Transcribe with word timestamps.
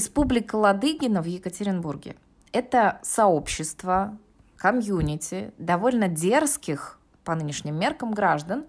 Республика 0.00 0.56
Ладыгина 0.56 1.20
в 1.20 1.26
Екатеринбурге– 1.26 2.16
это 2.52 3.00
сообщество, 3.02 4.16
комьюнити 4.56 5.52
довольно 5.58 6.08
дерзких 6.08 6.98
по 7.22 7.34
нынешним 7.34 7.78
меркам 7.78 8.12
граждан, 8.12 8.64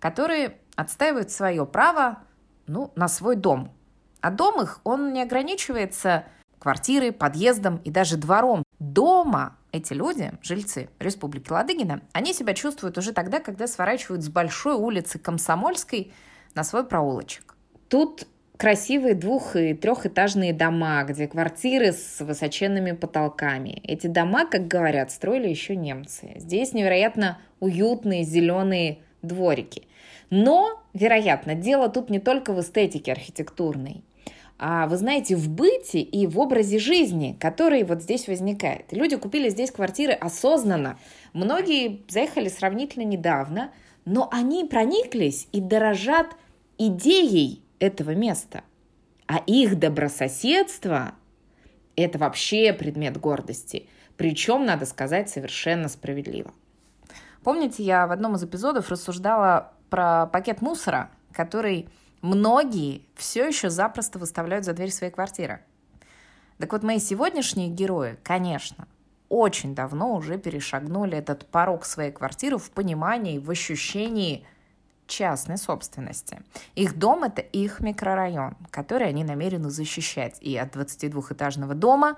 которые 0.00 0.58
отстаивают 0.74 1.30
свое 1.30 1.64
право 1.64 2.18
ну, 2.66 2.92
на 2.94 3.08
свой 3.08 3.36
дом. 3.36 3.72
А 4.20 4.30
дом 4.30 4.60
их, 4.60 4.80
он 4.84 5.14
не 5.14 5.22
ограничивается 5.22 6.26
квартирой, 6.58 7.10
подъездом 7.10 7.78
и 7.78 7.90
даже 7.90 8.18
двором. 8.18 8.62
Дома 8.78 9.56
эти 9.72 9.94
люди, 9.94 10.30
жильцы 10.42 10.90
Республики 10.98 11.50
Ладыгина, 11.50 12.02
они 12.12 12.34
себя 12.34 12.52
чувствуют 12.52 12.98
уже 12.98 13.14
тогда, 13.14 13.40
когда 13.40 13.66
сворачивают 13.66 14.22
с 14.22 14.28
большой 14.28 14.74
улицы 14.74 15.18
Комсомольской 15.18 16.12
на 16.54 16.64
свой 16.64 16.84
проулочек. 16.84 17.56
Тут 17.88 18.26
красивые 18.56 19.14
двух- 19.14 19.56
и 19.56 19.74
трехэтажные 19.74 20.52
дома, 20.52 21.04
где 21.04 21.26
квартиры 21.26 21.92
с 21.92 22.20
высоченными 22.20 22.92
потолками. 22.92 23.80
Эти 23.84 24.06
дома, 24.06 24.46
как 24.46 24.66
говорят, 24.66 25.10
строили 25.10 25.48
еще 25.48 25.76
немцы. 25.76 26.32
Здесь 26.36 26.72
невероятно 26.72 27.38
уютные 27.60 28.24
зеленые 28.24 28.98
дворики. 29.22 29.82
Но, 30.30 30.82
вероятно, 30.94 31.54
дело 31.54 31.88
тут 31.88 32.10
не 32.10 32.18
только 32.18 32.52
в 32.52 32.60
эстетике 32.60 33.12
архитектурной, 33.12 34.02
а 34.58 34.86
вы 34.86 34.96
знаете, 34.96 35.36
в 35.36 35.50
быте 35.50 36.00
и 36.00 36.26
в 36.26 36.38
образе 36.38 36.78
жизни, 36.78 37.36
который 37.38 37.84
вот 37.84 38.02
здесь 38.02 38.26
возникает. 38.26 38.86
Люди 38.90 39.16
купили 39.16 39.50
здесь 39.50 39.70
квартиры 39.70 40.14
осознанно. 40.14 40.98
Многие 41.34 42.00
заехали 42.08 42.48
сравнительно 42.48 43.04
недавно, 43.04 43.70
но 44.06 44.28
они 44.32 44.64
прониклись 44.64 45.46
и 45.52 45.60
дорожат 45.60 46.34
идеей 46.78 47.65
этого 47.78 48.12
места. 48.12 48.62
А 49.26 49.38
их 49.46 49.78
добрососедство– 49.78 51.14
это 51.96 52.18
вообще 52.18 52.72
предмет 52.72 53.18
гордости. 53.18 53.88
Причем, 54.16 54.64
надо 54.64 54.86
сказать, 54.86 55.28
совершенно 55.28 55.88
справедливо. 55.88 56.52
Помните, 57.42 57.82
я 57.82 58.06
в 58.06 58.12
одном 58.12 58.36
из 58.36 58.44
эпизодов 58.44 58.90
рассуждала 58.90 59.72
про 59.90 60.26
пакет 60.26 60.62
мусора, 60.62 61.10
который 61.32 61.88
многие 62.22 63.02
все 63.14 63.46
еще 63.46 63.70
запросто 63.70 64.18
выставляют 64.18 64.64
за 64.64 64.72
дверь 64.72 64.90
своей 64.90 65.12
квартиры. 65.12 65.60
Так 66.58 66.72
вот, 66.72 66.82
мои 66.82 66.98
сегодняшние 66.98 67.68
герои, 67.68 68.16
конечно, 68.22 68.88
очень 69.28 69.74
давно 69.74 70.14
уже 70.14 70.38
перешагнули 70.38 71.18
этот 71.18 71.46
порог 71.46 71.84
своей 71.84 72.12
квартиры 72.12 72.58
в 72.58 72.70
понимании, 72.70 73.38
в 73.38 73.50
ощущении 73.50 74.46
частной 75.06 75.58
собственности. 75.58 76.42
Их 76.74 76.98
дом– 76.98 77.22
это 77.24 77.40
их 77.40 77.80
микрорайон, 77.80 78.56
который 78.70 79.08
они 79.08 79.24
намерены 79.24 79.70
защищать. 79.70 80.38
И 80.40 80.56
от 80.56 80.74
22-этажного 80.74 81.74
дома, 81.74 82.16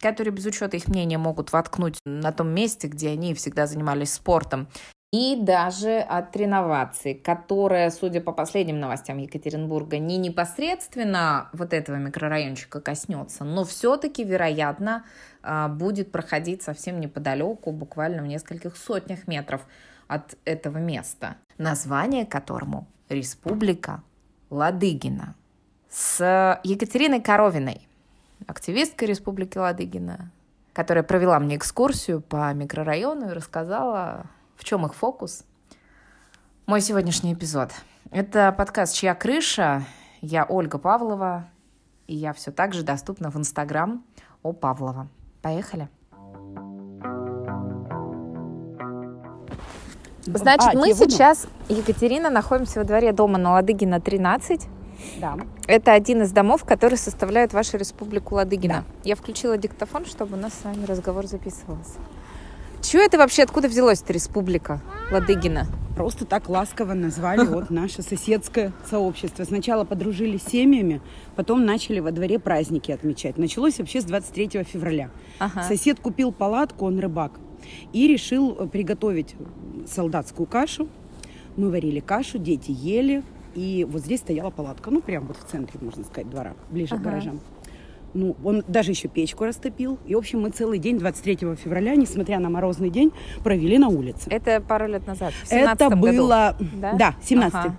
который 0.00 0.30
без 0.32 0.46
учета 0.46 0.76
их 0.76 0.88
мнения 0.88 1.18
могут 1.18 1.52
воткнуть 1.52 1.98
на 2.04 2.32
том 2.32 2.48
месте, 2.48 2.88
где 2.88 3.10
они 3.10 3.34
всегда 3.34 3.66
занимались 3.66 4.12
спортом, 4.12 4.68
и 5.12 5.36
даже 5.40 6.00
от 6.00 6.36
реновации, 6.36 7.14
которая, 7.14 7.90
судя 7.90 8.20
по 8.20 8.32
последним 8.32 8.80
новостям 8.80 9.18
Екатеринбурга, 9.18 9.98
не 9.98 10.18
непосредственно 10.18 11.48
вот 11.52 11.72
этого 11.72 11.96
микрорайончика 11.96 12.80
коснется, 12.80 13.44
но 13.44 13.64
все-таки, 13.64 14.24
вероятно, 14.24 15.04
а, 15.42 15.68
будет 15.68 16.10
проходить 16.10 16.62
совсем 16.62 17.00
неподалеку, 17.00 17.70
буквально 17.70 18.22
в 18.22 18.26
нескольких 18.26 18.76
сотнях 18.76 19.28
метров 19.28 19.62
от 20.08 20.36
этого 20.44 20.78
места, 20.78 21.36
название 21.58 22.26
которому 22.26 22.86
Республика 23.08 24.02
Ладыгина. 24.50 25.34
С 25.88 26.60
Екатериной 26.62 27.20
Коровиной, 27.20 27.86
активисткой 28.46 29.08
Республики 29.08 29.58
Ладыгина, 29.58 30.30
которая 30.72 31.04
провела 31.04 31.38
мне 31.38 31.56
экскурсию 31.56 32.20
по 32.20 32.52
микрорайону 32.52 33.30
и 33.30 33.32
рассказала, 33.32 34.26
в 34.56 34.64
чем 34.64 34.84
их 34.84 34.94
фокус. 34.94 35.44
Мой 36.66 36.80
сегодняшний 36.80 37.34
эпизод. 37.34 37.70
Это 38.10 38.52
подкаст 38.52 38.94
«Чья 38.94 39.14
крыша?». 39.14 39.84
Я 40.20 40.44
Ольга 40.44 40.78
Павлова, 40.78 41.48
и 42.06 42.16
я 42.16 42.32
все 42.32 42.50
так 42.50 42.72
же 42.72 42.82
доступна 42.82 43.30
в 43.30 43.36
Инстаграм 43.36 44.04
о 44.42 44.52
Павлова. 44.52 45.08
Поехали! 45.42 45.88
Значит, 50.26 50.74
а, 50.74 50.78
мы 50.78 50.92
сейчас, 50.94 51.46
Екатерина, 51.68 52.30
находимся 52.30 52.80
во 52.80 52.84
дворе 52.84 53.12
дома 53.12 53.38
на 53.38 53.52
Ладыгина 53.52 54.00
13. 54.00 54.68
Да. 55.20 55.36
Это 55.66 55.92
один 55.92 56.22
из 56.22 56.32
домов, 56.32 56.64
которые 56.64 56.98
составляют 56.98 57.52
вашу 57.52 57.76
республику 57.76 58.34
Ладыгина. 58.36 58.84
Да. 58.86 59.08
Я 59.08 59.16
включила 59.16 59.56
диктофон, 59.56 60.06
чтобы 60.06 60.36
у 60.36 60.40
нас 60.40 60.52
с 60.54 60.64
вами 60.64 60.84
разговор 60.84 61.26
записывался. 61.26 61.98
Чего 62.82 63.02
это 63.02 63.18
вообще, 63.18 63.42
откуда 63.42 63.68
взялась 63.68 64.00
эта 64.02 64.12
республика 64.12 64.80
Ладыгина? 65.10 65.66
Просто 65.96 66.24
так 66.24 66.48
ласково 66.48 66.92
назвали 66.92 67.44
вот 67.46 67.70
наше 67.70 68.02
соседское 68.02 68.72
сообщество. 68.88 69.44
Сначала 69.44 69.84
подружились 69.84 70.42
семьями, 70.44 71.00
потом 71.34 71.64
начали 71.64 72.00
во 72.00 72.10
дворе 72.12 72.38
праздники 72.38 72.92
отмечать. 72.92 73.38
Началось 73.38 73.78
вообще 73.78 74.00
с 74.00 74.04
23 74.04 74.62
февраля. 74.62 75.10
Ага. 75.38 75.64
Сосед 75.64 75.98
купил 76.00 76.32
палатку, 76.32 76.86
он 76.86 76.98
рыбак, 76.98 77.32
и 77.92 78.08
решил 78.08 78.54
приготовить 78.68 79.34
солдатскую 79.86 80.46
кашу. 80.46 80.88
Мы 81.56 81.70
варили 81.70 82.00
кашу, 82.00 82.38
дети 82.38 82.70
ели, 82.70 83.22
и 83.54 83.86
вот 83.88 84.02
здесь 84.02 84.20
стояла 84.20 84.50
палатка, 84.50 84.90
ну, 84.90 85.00
прям 85.00 85.26
вот 85.26 85.38
в 85.38 85.44
центре, 85.44 85.80
можно 85.80 86.04
сказать, 86.04 86.28
двора, 86.28 86.54
ближе 86.70 86.94
ага. 86.94 87.02
к 87.02 87.04
гаражам. 87.04 87.40
Ну, 88.12 88.36
он 88.44 88.62
даже 88.66 88.92
еще 88.92 89.08
печку 89.08 89.44
растопил. 89.44 89.98
И, 90.06 90.14
в 90.14 90.18
общем, 90.18 90.40
мы 90.40 90.50
целый 90.50 90.78
день, 90.78 90.98
23 90.98 91.54
февраля, 91.56 91.94
несмотря 91.96 92.38
на 92.38 92.48
морозный 92.48 92.88
день, 92.88 93.12
провели 93.44 93.78
на 93.78 93.88
улице. 93.88 94.28
Это 94.30 94.60
пару 94.60 94.86
лет 94.86 95.06
назад, 95.06 95.32
в 95.34 95.52
Это 95.52 95.90
было... 95.90 96.56
Году. 96.58 96.70
Да, 96.80 96.92
да 96.94 97.14
17 97.22 97.54
ага. 97.54 97.76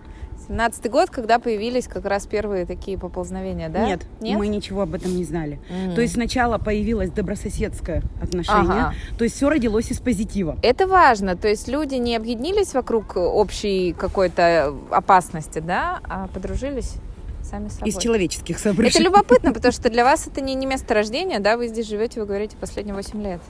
17 0.47 0.89
год, 0.89 1.09
когда 1.09 1.39
появились 1.39 1.87
как 1.87 2.05
раз 2.05 2.25
первые 2.25 2.65
такие 2.65 2.97
поползновения, 2.97 3.69
да? 3.69 3.85
Нет, 3.85 4.01
Нет? 4.21 4.37
мы 4.37 4.47
ничего 4.47 4.81
об 4.81 4.93
этом 4.93 5.15
не 5.15 5.23
знали. 5.23 5.59
Mm. 5.69 5.95
То 5.95 6.01
есть 6.01 6.13
сначала 6.13 6.57
появилось 6.57 7.09
добрососедское 7.11 8.03
отношение, 8.21 8.81
ага. 8.81 8.93
то 9.17 9.23
есть 9.23 9.35
все 9.35 9.49
родилось 9.49 9.91
из 9.91 9.99
позитива. 9.99 10.57
Это 10.63 10.87
важно, 10.87 11.35
то 11.35 11.47
есть 11.47 11.67
люди 11.67 11.95
не 11.95 12.15
объединились 12.15 12.73
вокруг 12.73 13.17
общей 13.17 13.93
какой-то 13.93 14.73
опасности, 14.91 15.59
да, 15.59 15.99
а 16.03 16.27
подружились 16.27 16.95
сами 17.43 17.69
собой. 17.69 17.89
Из 17.89 17.97
человеческих 17.97 18.59
соображений. 18.59 18.89
Это 18.89 19.03
любопытно, 19.03 19.53
потому 19.53 19.71
что 19.71 19.89
для 19.89 20.03
вас 20.03 20.27
это 20.27 20.41
не, 20.41 20.55
не 20.55 20.65
место 20.65 20.93
рождения, 20.93 21.39
да, 21.39 21.57
вы 21.57 21.67
здесь 21.67 21.87
живете, 21.87 22.19
вы 22.19 22.25
говорите, 22.25 22.55
последние 22.57 22.95
8 22.95 23.21
лет. 23.21 23.41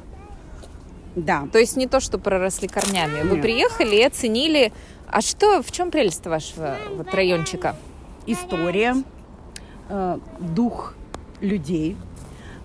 Да. 1.18 1.48
То 1.52 1.58
есть 1.58 1.76
не 1.78 1.88
то, 1.88 2.00
что 2.00 2.20
проросли 2.20 2.68
корнями. 2.68 3.22
Вы 3.24 3.36
Нет. 3.36 3.42
приехали 3.42 3.96
и 3.96 4.04
оценили. 4.04 4.72
А 5.10 5.22
что, 5.22 5.62
в 5.64 5.72
чем 5.72 5.90
прелесть 5.90 6.26
вашего 6.26 6.78
вот, 6.96 7.14
райончика? 7.14 7.76
История, 8.26 8.96
э, 9.90 10.20
дух 10.40 10.96
людей, 11.40 11.96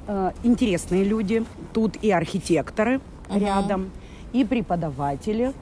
э, 0.09 0.33
интересные 0.43 1.05
люди. 1.05 1.45
Тут 1.73 1.97
и 2.03 2.11
архитекторы 2.11 3.01
угу. 3.29 3.39
рядом, 3.39 3.91
и 4.33 4.45
преподаватели, 4.45 5.53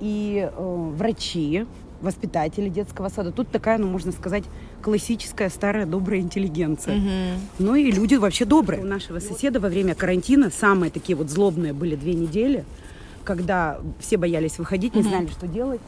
и 0.00 0.50
э, 0.52 0.92
врачи, 0.96 1.66
воспитатели 2.02 2.68
детского 2.68 3.08
сада. 3.08 3.32
Тут 3.32 3.50
такая, 3.50 3.78
ну, 3.78 3.86
можно 3.86 4.12
сказать, 4.12 4.44
классическая 4.82 5.48
старая 5.48 5.86
добрая 5.86 6.20
интеллигенция. 6.20 6.96
Угу. 6.96 7.40
Ну 7.60 7.74
и 7.74 7.90
люди 7.90 8.14
вообще 8.14 8.44
добрые. 8.44 8.82
У 8.82 8.86
нашего 8.86 9.20
соседа 9.20 9.60
во 9.60 9.68
время 9.68 9.94
карантина 9.94 10.50
самые 10.50 10.90
такие 10.90 11.16
вот 11.16 11.30
злобные 11.30 11.72
были 11.72 11.96
две 11.96 12.14
недели, 12.14 12.64
когда 13.24 13.78
все 14.00 14.16
боялись 14.16 14.58
выходить, 14.58 14.94
не 14.94 15.00
угу. 15.00 15.08
знали, 15.08 15.26
что 15.28 15.46
делать. 15.46 15.80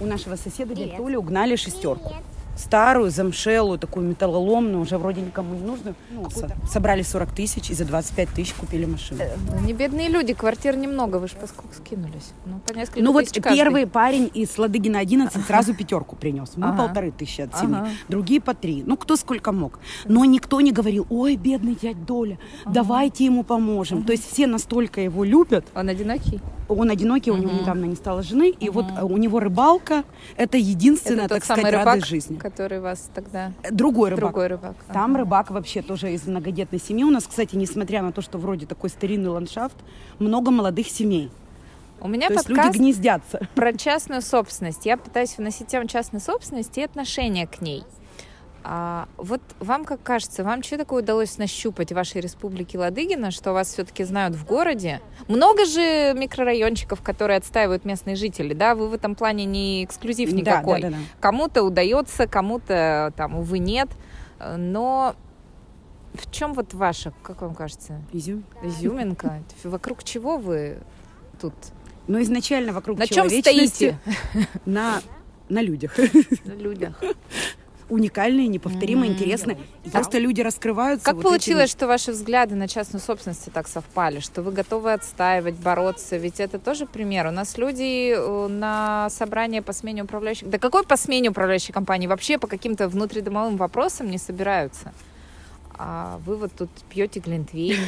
У 0.00 0.06
нашего 0.06 0.36
соседа 0.36 0.74
Толя 0.96 1.18
угнали 1.18 1.56
шестерку. 1.56 2.08
Привет 2.08 2.24
старую, 2.56 3.10
замшелую, 3.10 3.78
такую 3.78 4.06
металлоломную, 4.06 4.80
уже 4.80 4.98
вроде 4.98 5.20
никому 5.20 5.54
не 5.54 5.62
нужную. 5.62 5.94
Ну, 6.10 6.28
собрали 6.68 7.02
40 7.02 7.32
тысяч 7.32 7.70
и 7.70 7.74
за 7.74 7.84
25 7.84 8.28
тысяч 8.30 8.54
купили 8.54 8.84
машину. 8.84 9.20
Э, 9.22 9.36
ну, 9.50 9.66
не 9.66 9.72
бедные 9.72 10.08
люди, 10.08 10.34
квартир 10.34 10.76
немного, 10.76 11.16
вы 11.16 11.28
же 11.28 11.34
поскольку 11.40 11.74
скинулись. 11.74 12.32
Ну, 12.46 12.60
по 12.60 13.00
Ну 13.00 13.12
вот 13.12 13.26
каждый. 13.26 13.56
первый 13.56 13.86
парень 13.86 14.30
из 14.32 14.56
Ладыгина 14.58 14.98
11 14.98 15.44
сразу 15.46 15.74
пятерку 15.74 16.16
принес. 16.16 16.52
Мы 16.56 16.68
ага. 16.68 16.86
полторы 16.86 17.10
тысячи 17.10 17.42
от 17.42 17.56
семьи, 17.56 17.76
ага. 17.76 17.88
другие 18.08 18.40
по 18.40 18.54
три. 18.54 18.82
Ну, 18.86 18.96
кто 18.96 19.16
сколько 19.16 19.52
мог. 19.52 19.78
Но 20.04 20.24
никто 20.24 20.60
не 20.60 20.72
говорил, 20.72 21.06
ой, 21.10 21.36
бедный 21.36 21.74
дядь 21.74 22.04
Доля, 22.04 22.38
ага. 22.64 22.74
давайте 22.74 23.24
ему 23.24 23.44
поможем. 23.44 23.98
Ага. 23.98 24.06
То 24.08 24.12
есть 24.12 24.30
все 24.30 24.46
настолько 24.46 25.00
его 25.00 25.24
любят. 25.24 25.64
Он 25.74 25.88
одинокий? 25.88 26.40
Он 26.72 26.90
одинокий, 26.90 27.30
у 27.30 27.36
него 27.36 27.52
недавно 27.52 27.84
не 27.84 27.96
стало 27.96 28.22
жены, 28.22 28.50
и 28.50 28.70
вот 28.70 28.86
э, 28.96 29.02
у 29.02 29.16
него 29.16 29.40
рыбалка– 29.40 30.04
это 30.36 30.56
единственная, 30.58 31.28
так 31.28 31.44
сказать, 31.44 31.72
радость 31.72 32.06
жизни. 32.06 32.36
который 32.36 32.80
вас 32.80 33.10
тогда… 33.14 33.52
Другой 33.70 34.10
рыбак. 34.10 34.20
Другой 34.20 34.46
рыбак. 34.48 34.76
Там 34.92 35.16
рыбак 35.16 35.50
вообще 35.50 35.82
тоже 35.82 36.12
из 36.12 36.26
многодетной 36.26 36.80
семьи. 36.80 37.04
У 37.04 37.10
нас, 37.10 37.26
кстати, 37.26 37.56
несмотря 37.56 38.02
на 38.02 38.12
то, 38.12 38.22
что 38.22 38.38
вроде 38.38 38.66
такой 38.66 38.90
старинный 38.90 39.30
ландшафт, 39.30 39.76
много 40.18 40.50
молодых 40.50 40.88
семей. 40.88 41.30
У 42.00 42.08
меня 42.08 42.28
То 42.28 42.34
подкаст 42.34 42.68
люди 42.68 42.78
гнездятся. 42.78 43.46
про 43.54 43.72
частную 43.72 44.22
собственность. 44.22 44.86
Я 44.86 44.96
пытаюсь 44.96 45.38
вносить 45.38 45.68
тему 45.68 45.86
частной 45.86 46.20
собственности 46.20 46.80
и 46.80 46.82
отношения 46.82 47.46
к 47.46 47.60
ней. 47.60 47.84
А 48.64 49.08
вот 49.16 49.40
вам 49.58 49.84
как 49.84 50.02
кажется, 50.02 50.44
вам 50.44 50.62
что 50.62 50.78
такое 50.78 51.02
удалось 51.02 51.38
нащупать 51.38 51.90
в 51.90 51.94
вашей 51.94 52.20
республике 52.20 52.78
Ладыгина, 52.78 53.30
что 53.30 53.52
вас 53.52 53.72
все-таки 53.72 54.04
знают 54.04 54.36
в 54.36 54.44
городе? 54.44 55.00
Много 55.28 55.64
же 55.64 56.14
микрорайончиков, 56.14 57.02
которые 57.02 57.38
отстаивают 57.38 57.84
местные 57.84 58.14
жители, 58.14 58.54
да? 58.54 58.74
Вы 58.74 58.88
в 58.88 58.94
этом 58.94 59.14
плане 59.14 59.44
не 59.44 59.84
эксклюзив 59.84 60.32
никакой. 60.32 60.80
Да, 60.80 60.90
да, 60.90 60.96
да, 60.96 61.02
да. 61.02 61.08
Кому-то 61.20 61.62
удается, 61.64 62.26
кому-то 62.26 63.12
там, 63.16 63.36
увы, 63.36 63.58
нет. 63.58 63.88
Но 64.56 65.16
в 66.14 66.30
чем 66.30 66.52
вот 66.52 66.72
ваша, 66.74 67.12
как 67.22 67.42
вам 67.42 67.54
кажется? 67.54 68.00
Изюм. 68.12 68.44
Изюминка. 68.62 69.42
Вокруг 69.64 70.04
чего 70.04 70.36
вы 70.36 70.78
тут? 71.40 71.54
Ну, 72.06 72.20
изначально 72.22 72.72
вокруг 72.72 72.98
На 72.98 73.06
чем 73.06 73.28
стоите? 73.28 73.98
На, 74.66 75.00
на 75.48 75.62
людях. 75.62 75.96
На 76.44 76.52
людях 76.52 77.00
уникальные, 77.92 78.48
неповторимые, 78.48 79.10
mm-hmm. 79.10 79.14
интересные. 79.14 79.58
Да. 79.84 79.90
Просто 79.90 80.18
люди 80.18 80.40
раскрываются. 80.40 81.04
Как 81.04 81.16
вот 81.16 81.24
получилось, 81.24 81.70
этими... 81.70 81.78
что 81.78 81.86
ваши 81.86 82.12
взгляды 82.12 82.54
на 82.54 82.66
частную 82.66 83.02
собственность 83.02 83.52
так 83.52 83.68
совпали, 83.68 84.20
что 84.20 84.42
вы 84.42 84.50
готовы 84.50 84.94
отстаивать, 84.94 85.56
бороться? 85.56 86.16
Ведь 86.16 86.40
это 86.40 86.58
тоже 86.58 86.86
пример. 86.86 87.26
У 87.26 87.30
нас 87.30 87.58
люди 87.58 88.14
э, 88.16 88.48
на 88.48 89.10
собрание 89.10 89.60
по 89.60 89.74
смене 89.74 90.04
управляющих... 90.04 90.48
Да 90.48 90.58
какой 90.58 90.84
по 90.84 90.96
смене 90.96 91.28
управляющей 91.28 91.72
компании? 91.72 92.06
Вообще 92.06 92.38
по 92.38 92.46
каким-то 92.46 92.88
внутридомовым 92.88 93.58
вопросам 93.58 94.10
не 94.10 94.18
собираются. 94.18 94.94
А 95.74 96.18
вы 96.24 96.36
вот 96.36 96.52
тут 96.56 96.70
пьете 96.88 97.20
глинтвейн, 97.20 97.78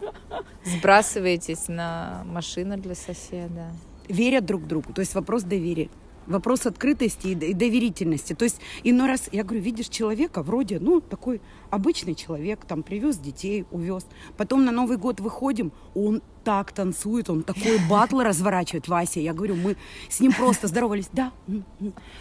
сбрасываетесь 0.64 1.68
на 1.68 2.24
машину 2.26 2.76
для 2.76 2.94
соседа. 2.94 3.68
Верят 4.08 4.44
друг 4.44 4.66
другу. 4.66 4.92
То 4.92 5.00
есть 5.00 5.14
вопрос 5.14 5.44
доверия 5.44 5.88
вопрос 6.30 6.66
открытости 6.66 7.28
и 7.28 7.54
доверительности. 7.54 8.34
То 8.34 8.44
есть 8.44 8.60
иной 8.84 9.08
раз, 9.08 9.28
я 9.32 9.44
говорю, 9.44 9.62
видишь 9.62 9.88
человека, 9.88 10.42
вроде, 10.42 10.78
ну, 10.78 11.00
такой 11.00 11.40
обычный 11.70 12.14
человек, 12.14 12.64
там, 12.64 12.82
привез 12.82 13.18
детей, 13.18 13.66
увез. 13.70 14.06
Потом 14.36 14.64
на 14.64 14.72
Новый 14.72 14.96
год 14.96 15.20
выходим, 15.20 15.72
он 15.94 16.22
так 16.44 16.72
танцует, 16.72 17.28
он 17.28 17.42
такой 17.42 17.78
батл 17.90 18.20
разворачивает, 18.20 18.88
Вася. 18.88 19.20
Я 19.20 19.34
говорю, 19.34 19.56
мы 19.56 19.76
с 20.08 20.20
ним 20.20 20.32
просто 20.32 20.68
здоровались. 20.68 21.08
Да, 21.12 21.32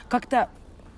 как-то 0.09 0.49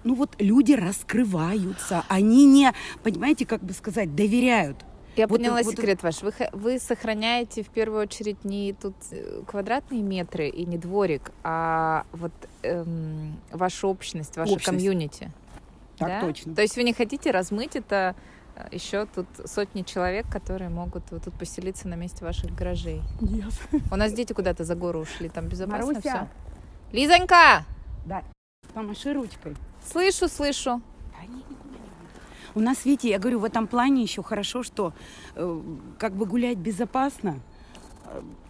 ну 0.04 0.16
вот 0.16 0.36
люди 0.40 0.74
раскрываются, 0.74 2.04
они 2.08 2.46
не, 2.46 2.74
понимаете, 3.04 3.46
как 3.46 3.64
бы 3.64 3.74
сказать, 3.74 4.16
доверяют. 4.16 4.78
Я 5.22 5.28
вот, 5.28 5.38
поняла 5.38 5.62
вот, 5.62 5.76
секрет 5.76 6.02
ваш. 6.02 6.24
Вы, 6.24 6.34
вы 6.52 6.80
сохраняете 6.80 7.62
в 7.62 7.70
первую 7.70 8.02
очередь 8.02 8.44
не 8.44 8.74
тут 8.74 8.96
э, 9.12 9.44
квадратные 9.46 10.02
метры 10.02 10.50
и 10.50 10.66
не 10.66 10.80
дворик, 10.80 11.32
а 11.44 12.08
вот 12.12 12.32
эм, 12.64 13.40
вашу 13.52 13.88
общность, 13.88 14.36
ваше 14.36 14.54
общность. 14.54 14.66
комьюнити. 14.66 15.32
Так 16.00 16.08
да? 16.08 16.22
точно. 16.22 16.56
То 16.56 16.64
есть 16.64 16.76
вы 16.76 16.82
не 16.82 16.94
хотите 16.94 17.30
размыть 17.30 17.76
это 17.76 18.16
э, 18.56 18.70
еще 18.72 19.06
тут 19.06 19.28
сотни 19.46 19.84
человек, 19.84 20.26
которые 20.28 20.72
могут 20.72 21.04
вот 21.12 21.24
тут 21.24 21.36
поселиться 21.36 21.88
на 21.88 21.94
месте 21.94 22.26
ваших 22.26 22.56
гаражей. 22.56 23.04
Нет. 23.22 23.54
У 23.92 23.96
нас 23.98 24.14
дети 24.14 24.34
куда-то 24.34 24.64
за 24.64 24.74
гору 24.74 25.02
ушли, 25.02 25.30
там 25.30 25.48
безопасно 25.48 25.86
Маруся. 25.86 26.02
все. 26.02 26.98
Лизонька! 26.98 27.64
Да. 28.08 28.24
Помаши 28.74 29.14
ручкой. 29.14 29.56
Слышу, 29.86 30.28
слышу. 30.28 30.82
У 32.56 32.60
нас, 32.60 32.86
видите, 32.86 33.10
я 33.10 33.20
говорю, 33.20 33.40
в 33.40 33.44
этом 33.44 33.68
плане 33.68 34.02
еще 34.02 34.24
хорошо, 34.24 34.64
что 34.64 34.94
э, 35.36 35.62
как 35.98 36.14
бы 36.14 36.26
гулять 36.26 36.58
безопасно. 36.58 37.40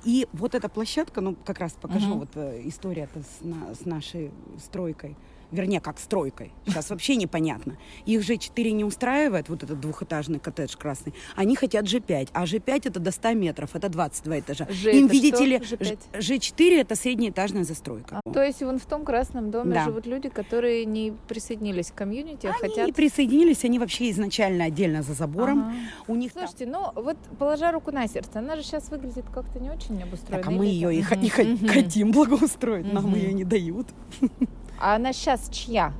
И 0.04 0.28
вот 0.34 0.56
эта 0.56 0.70
площадка, 0.70 1.22
ну, 1.22 1.36
как 1.46 1.60
раз 1.60 1.74
покажу, 1.74 2.12
угу. 2.12 2.20
вот 2.20 2.30
э, 2.36 2.62
история-то 2.66 3.20
с, 3.20 3.42
на, 3.42 3.76
с 3.76 3.86
нашей 3.86 4.32
стройкой 4.58 5.16
вернее, 5.52 5.82
как 5.82 6.00
стройкой. 6.00 6.52
Сейчас 6.66 6.90
вообще 6.90 7.16
непонятно. 7.16 7.78
Их 8.06 8.24
же 8.24 8.38
4 8.38 8.72
не 8.72 8.84
устраивает, 8.84 9.50
вот 9.50 9.64
этот 9.64 9.80
двухэтажный 9.80 10.40
коттедж 10.40 10.76
красный. 10.78 11.14
Они 11.36 11.56
хотят 11.56 11.86
G5, 11.86 12.30
а 12.34 12.46
G5 12.46 12.82
это 12.86 13.00
до 13.00 13.12
100 13.12 13.34
метров, 13.34 13.76
это 13.76 13.90
22 13.90 14.40
этажа. 14.40 14.66
G 14.66 14.92
Им, 14.92 15.08
видите 15.08 15.36
что? 15.36 15.46
ли, 15.46 15.58
G5? 15.58 16.00
G4 16.14 16.82
это 16.82 16.96
среднеэтажная 16.96 17.64
застройка. 17.64 18.22
А, 18.24 18.32
то 18.32 18.44
есть 18.44 18.62
вон 18.62 18.80
в 18.80 18.86
том 18.86 19.06
красном 19.06 19.52
доме 19.52 19.74
да. 19.74 19.86
живут 19.86 20.06
люди, 20.06 20.30
которые 20.30 20.86
не 20.86 21.14
присоединились 21.28 21.92
к 21.92 21.96
комьюнити, 21.96 22.48
а 22.48 22.52
они 22.52 22.60
хотят... 22.60 22.86
не 22.86 22.94
присоединились, 22.94 23.66
они 23.66 23.80
вообще 23.80 24.10
изначально 24.12 24.66
отдельно 24.66 25.04
за 25.04 25.14
забором. 25.14 25.62
Ага. 25.62 25.76
У 26.08 26.16
них 26.16 26.32
Слушайте, 26.32 26.66
там... 26.66 26.94
ну 26.96 27.02
вот 27.02 27.18
положа 27.38 27.72
руку 27.72 27.92
на 27.92 28.08
сердце, 28.08 28.40
она 28.40 28.56
же 28.56 28.64
сейчас 28.64 28.90
выглядит 28.90 29.26
как-то 29.34 29.60
не 29.60 29.70
очень 29.70 30.02
обустроена. 30.02 30.44
Так, 30.44 30.48
а 30.48 30.52
мы 30.52 30.66
ее 30.66 30.96
и, 30.96 31.00
и 31.00 31.68
хотим 31.68 32.12
благоустроить, 32.12 32.92
нам 32.92 33.14
ее 33.16 33.34
не 33.34 33.44
дают. 33.44 33.88
А 34.82 34.96
она 34.96 35.14
сейчас 35.14 35.48
чья? 35.50 35.94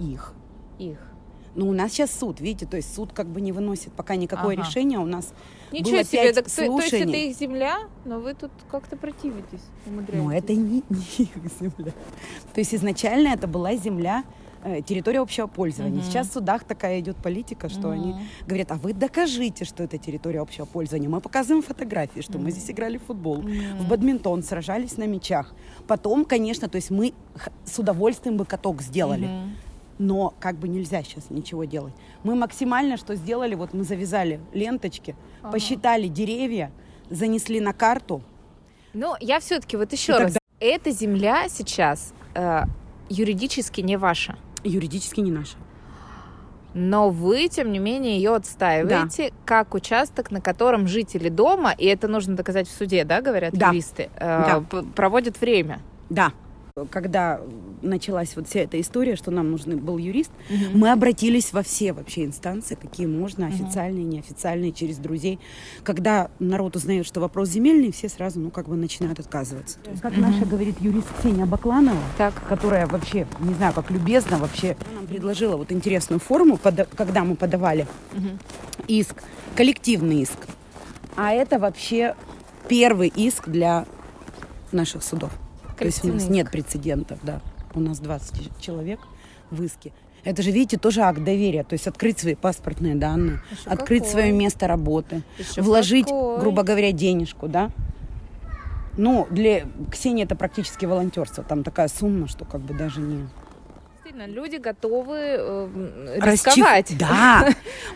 их. 0.00 0.34
Их. 0.78 0.98
Ну, 1.54 1.70
у 1.70 1.72
нас 1.72 1.92
сейчас 1.92 2.10
суд, 2.10 2.40
видите, 2.40 2.66
то 2.66 2.76
есть 2.76 2.94
суд 2.94 3.12
как 3.14 3.28
бы 3.28 3.40
не 3.40 3.50
выносит 3.50 3.92
пока 3.92 4.16
никакое 4.16 4.56
ага. 4.56 4.66
решение. 4.66 4.98
У 4.98 5.06
нас 5.06 5.32
Ничего 5.72 5.92
было 5.92 6.04
себе, 6.04 6.32
так, 6.34 6.50
слушаний. 6.50 6.80
то, 6.80 6.90
то 6.90 6.96
есть 6.96 7.08
это 7.08 7.16
их 7.16 7.36
земля, 7.36 7.78
но 8.04 8.20
вы 8.20 8.34
тут 8.34 8.50
как-то 8.70 8.96
противитесь, 8.96 9.62
Ну, 9.86 10.30
это 10.30 10.52
не, 10.52 10.82
не 10.90 11.24
их 11.24 11.30
земля. 11.58 11.92
То 12.52 12.60
есть 12.60 12.74
изначально 12.74 13.28
это 13.28 13.46
была 13.46 13.74
земля, 13.76 14.24
территория 14.86 15.20
общего 15.20 15.46
пользования. 15.46 16.00
Угу. 16.00 16.06
Сейчас 16.06 16.28
в 16.28 16.32
судах 16.32 16.64
такая 16.64 17.00
идет 17.00 17.16
политика, 17.16 17.68
что 17.68 17.88
угу. 17.88 17.90
они 17.90 18.14
говорят, 18.46 18.72
а 18.72 18.74
вы 18.74 18.92
докажите, 18.92 19.64
что 19.64 19.82
это 19.82 19.98
территория 19.98 20.40
общего 20.40 20.64
пользования. 20.64 21.08
Мы 21.08 21.20
показываем 21.20 21.62
фотографии, 21.62 22.20
что 22.20 22.34
угу. 22.34 22.44
мы 22.44 22.50
здесь 22.50 22.70
играли 22.70 22.98
в 22.98 23.04
футбол, 23.04 23.38
угу. 23.38 23.48
в 23.48 23.88
бадминтон, 23.88 24.42
сражались 24.42 24.96
на 24.96 25.06
мячах. 25.06 25.54
Потом, 25.86 26.24
конечно, 26.24 26.68
то 26.68 26.76
есть 26.76 26.90
мы 26.90 27.12
с 27.64 27.78
удовольствием 27.78 28.36
бы 28.36 28.44
каток 28.44 28.82
сделали. 28.82 29.26
Угу 29.26 29.50
но 29.98 30.34
как 30.40 30.56
бы 30.56 30.68
нельзя 30.68 31.02
сейчас 31.02 31.30
ничего 31.30 31.64
делать. 31.64 31.94
Мы 32.22 32.34
максимально 32.34 32.96
что 32.96 33.14
сделали, 33.14 33.54
вот 33.54 33.72
мы 33.72 33.84
завязали 33.84 34.40
ленточки, 34.52 35.16
ага. 35.42 35.52
посчитали 35.52 36.08
деревья, 36.08 36.70
занесли 37.10 37.60
на 37.60 37.72
карту. 37.72 38.22
Ну, 38.92 39.14
я 39.20 39.40
все-таки 39.40 39.76
вот 39.76 39.92
еще 39.92 40.12
И 40.12 40.16
раз, 40.16 40.32
тогда... 40.32 40.38
эта 40.60 40.90
земля 40.90 41.48
сейчас 41.48 42.12
э, 42.34 42.64
юридически 43.08 43.80
не 43.80 43.96
ваша. 43.96 44.36
Юридически 44.64 45.20
не 45.20 45.30
наша. 45.30 45.56
Но 46.74 47.08
вы, 47.08 47.48
тем 47.48 47.72
не 47.72 47.78
менее, 47.78 48.16
ее 48.16 48.34
отстаиваете 48.34 49.30
да. 49.30 49.36
как 49.46 49.74
участок, 49.74 50.30
на 50.30 50.42
котором 50.42 50.86
жители 50.86 51.30
дома, 51.30 51.72
и 51.72 51.86
это 51.86 52.06
нужно 52.06 52.36
доказать 52.36 52.68
в 52.68 52.72
суде, 52.72 53.04
да, 53.04 53.22
говорят 53.22 53.54
да. 53.54 53.68
юристы, 53.68 54.10
э, 54.16 54.62
да. 54.70 54.82
проводят 54.94 55.40
время. 55.40 55.80
Да 56.10 56.32
когда 56.90 57.40
началась 57.80 58.36
вот 58.36 58.48
вся 58.48 58.60
эта 58.60 58.78
история, 58.78 59.16
что 59.16 59.30
нам 59.30 59.50
нужен 59.50 59.78
был 59.78 59.96
юрист, 59.96 60.30
угу. 60.50 60.78
мы 60.78 60.92
обратились 60.92 61.54
во 61.54 61.62
все 61.62 61.94
вообще 61.94 62.26
инстанции, 62.26 62.74
какие 62.74 63.06
можно, 63.06 63.46
официальные, 63.46 64.04
угу. 64.04 64.16
неофициальные, 64.16 64.72
через 64.72 64.98
друзей. 64.98 65.40
Когда 65.84 66.30
народ 66.38 66.76
узнает, 66.76 67.06
что 67.06 67.20
вопрос 67.20 67.48
земельный, 67.48 67.92
все 67.92 68.10
сразу, 68.10 68.40
ну, 68.40 68.50
как 68.50 68.68
бы 68.68 68.76
начинают 68.76 69.18
отказываться. 69.18 69.78
Как 70.02 70.12
угу. 70.12 70.20
наша 70.20 70.44
говорит 70.44 70.76
юрист 70.80 71.06
Ксения 71.18 71.46
Бакланова, 71.46 71.98
так. 72.18 72.34
которая 72.46 72.86
вообще, 72.86 73.26
не 73.40 73.54
знаю, 73.54 73.72
как 73.72 73.90
любезно 73.90 74.36
вообще 74.36 74.76
нам 74.94 75.06
предложила 75.06 75.56
вот 75.56 75.72
интересную 75.72 76.20
форму, 76.20 76.58
когда 76.58 77.24
мы 77.24 77.36
подавали 77.36 77.86
угу. 78.12 78.38
иск, 78.86 79.22
коллективный 79.54 80.20
иск. 80.20 80.46
А 81.16 81.32
это 81.32 81.58
вообще 81.58 82.14
первый 82.68 83.08
иск 83.08 83.48
для 83.48 83.86
наших 84.72 85.02
судов. 85.02 85.30
То 85.78 85.84
есть 85.84 86.04
у 86.04 86.12
нас 86.12 86.28
нет 86.28 86.50
прецедентов, 86.50 87.18
да. 87.22 87.40
У 87.74 87.80
нас 87.80 87.98
20 87.98 88.58
человек 88.60 89.00
в 89.50 89.62
иске. 89.62 89.92
Это 90.24 90.42
же, 90.42 90.50
видите, 90.50 90.76
тоже 90.76 91.02
акт 91.02 91.22
доверия. 91.22 91.62
То 91.62 91.74
есть 91.74 91.86
открыть 91.86 92.18
свои 92.18 92.34
паспортные 92.34 92.94
данные, 92.96 93.40
Еще 93.50 93.70
открыть 93.70 94.00
какой? 94.02 94.10
свое 94.12 94.32
место 94.32 94.66
работы, 94.66 95.22
Еще 95.38 95.62
вложить, 95.62 96.06
какой? 96.06 96.40
грубо 96.40 96.62
говоря, 96.64 96.90
денежку, 96.92 97.46
да. 97.48 97.70
Ну, 98.96 99.26
для 99.30 99.66
Ксении 99.90 100.24
это 100.24 100.34
практически 100.34 100.84
волонтерство. 100.86 101.44
Там 101.44 101.62
такая 101.62 101.88
сумма, 101.88 102.28
что 102.28 102.44
как 102.44 102.60
бы 102.62 102.74
даже 102.74 103.00
не 103.00 103.28
действительно, 104.06 104.26
люди 104.32 104.56
готовы 104.56 105.16
э, 105.18 106.18
рисковать. 106.22 106.90
Расчив... 106.90 106.98
Да. 106.98 107.48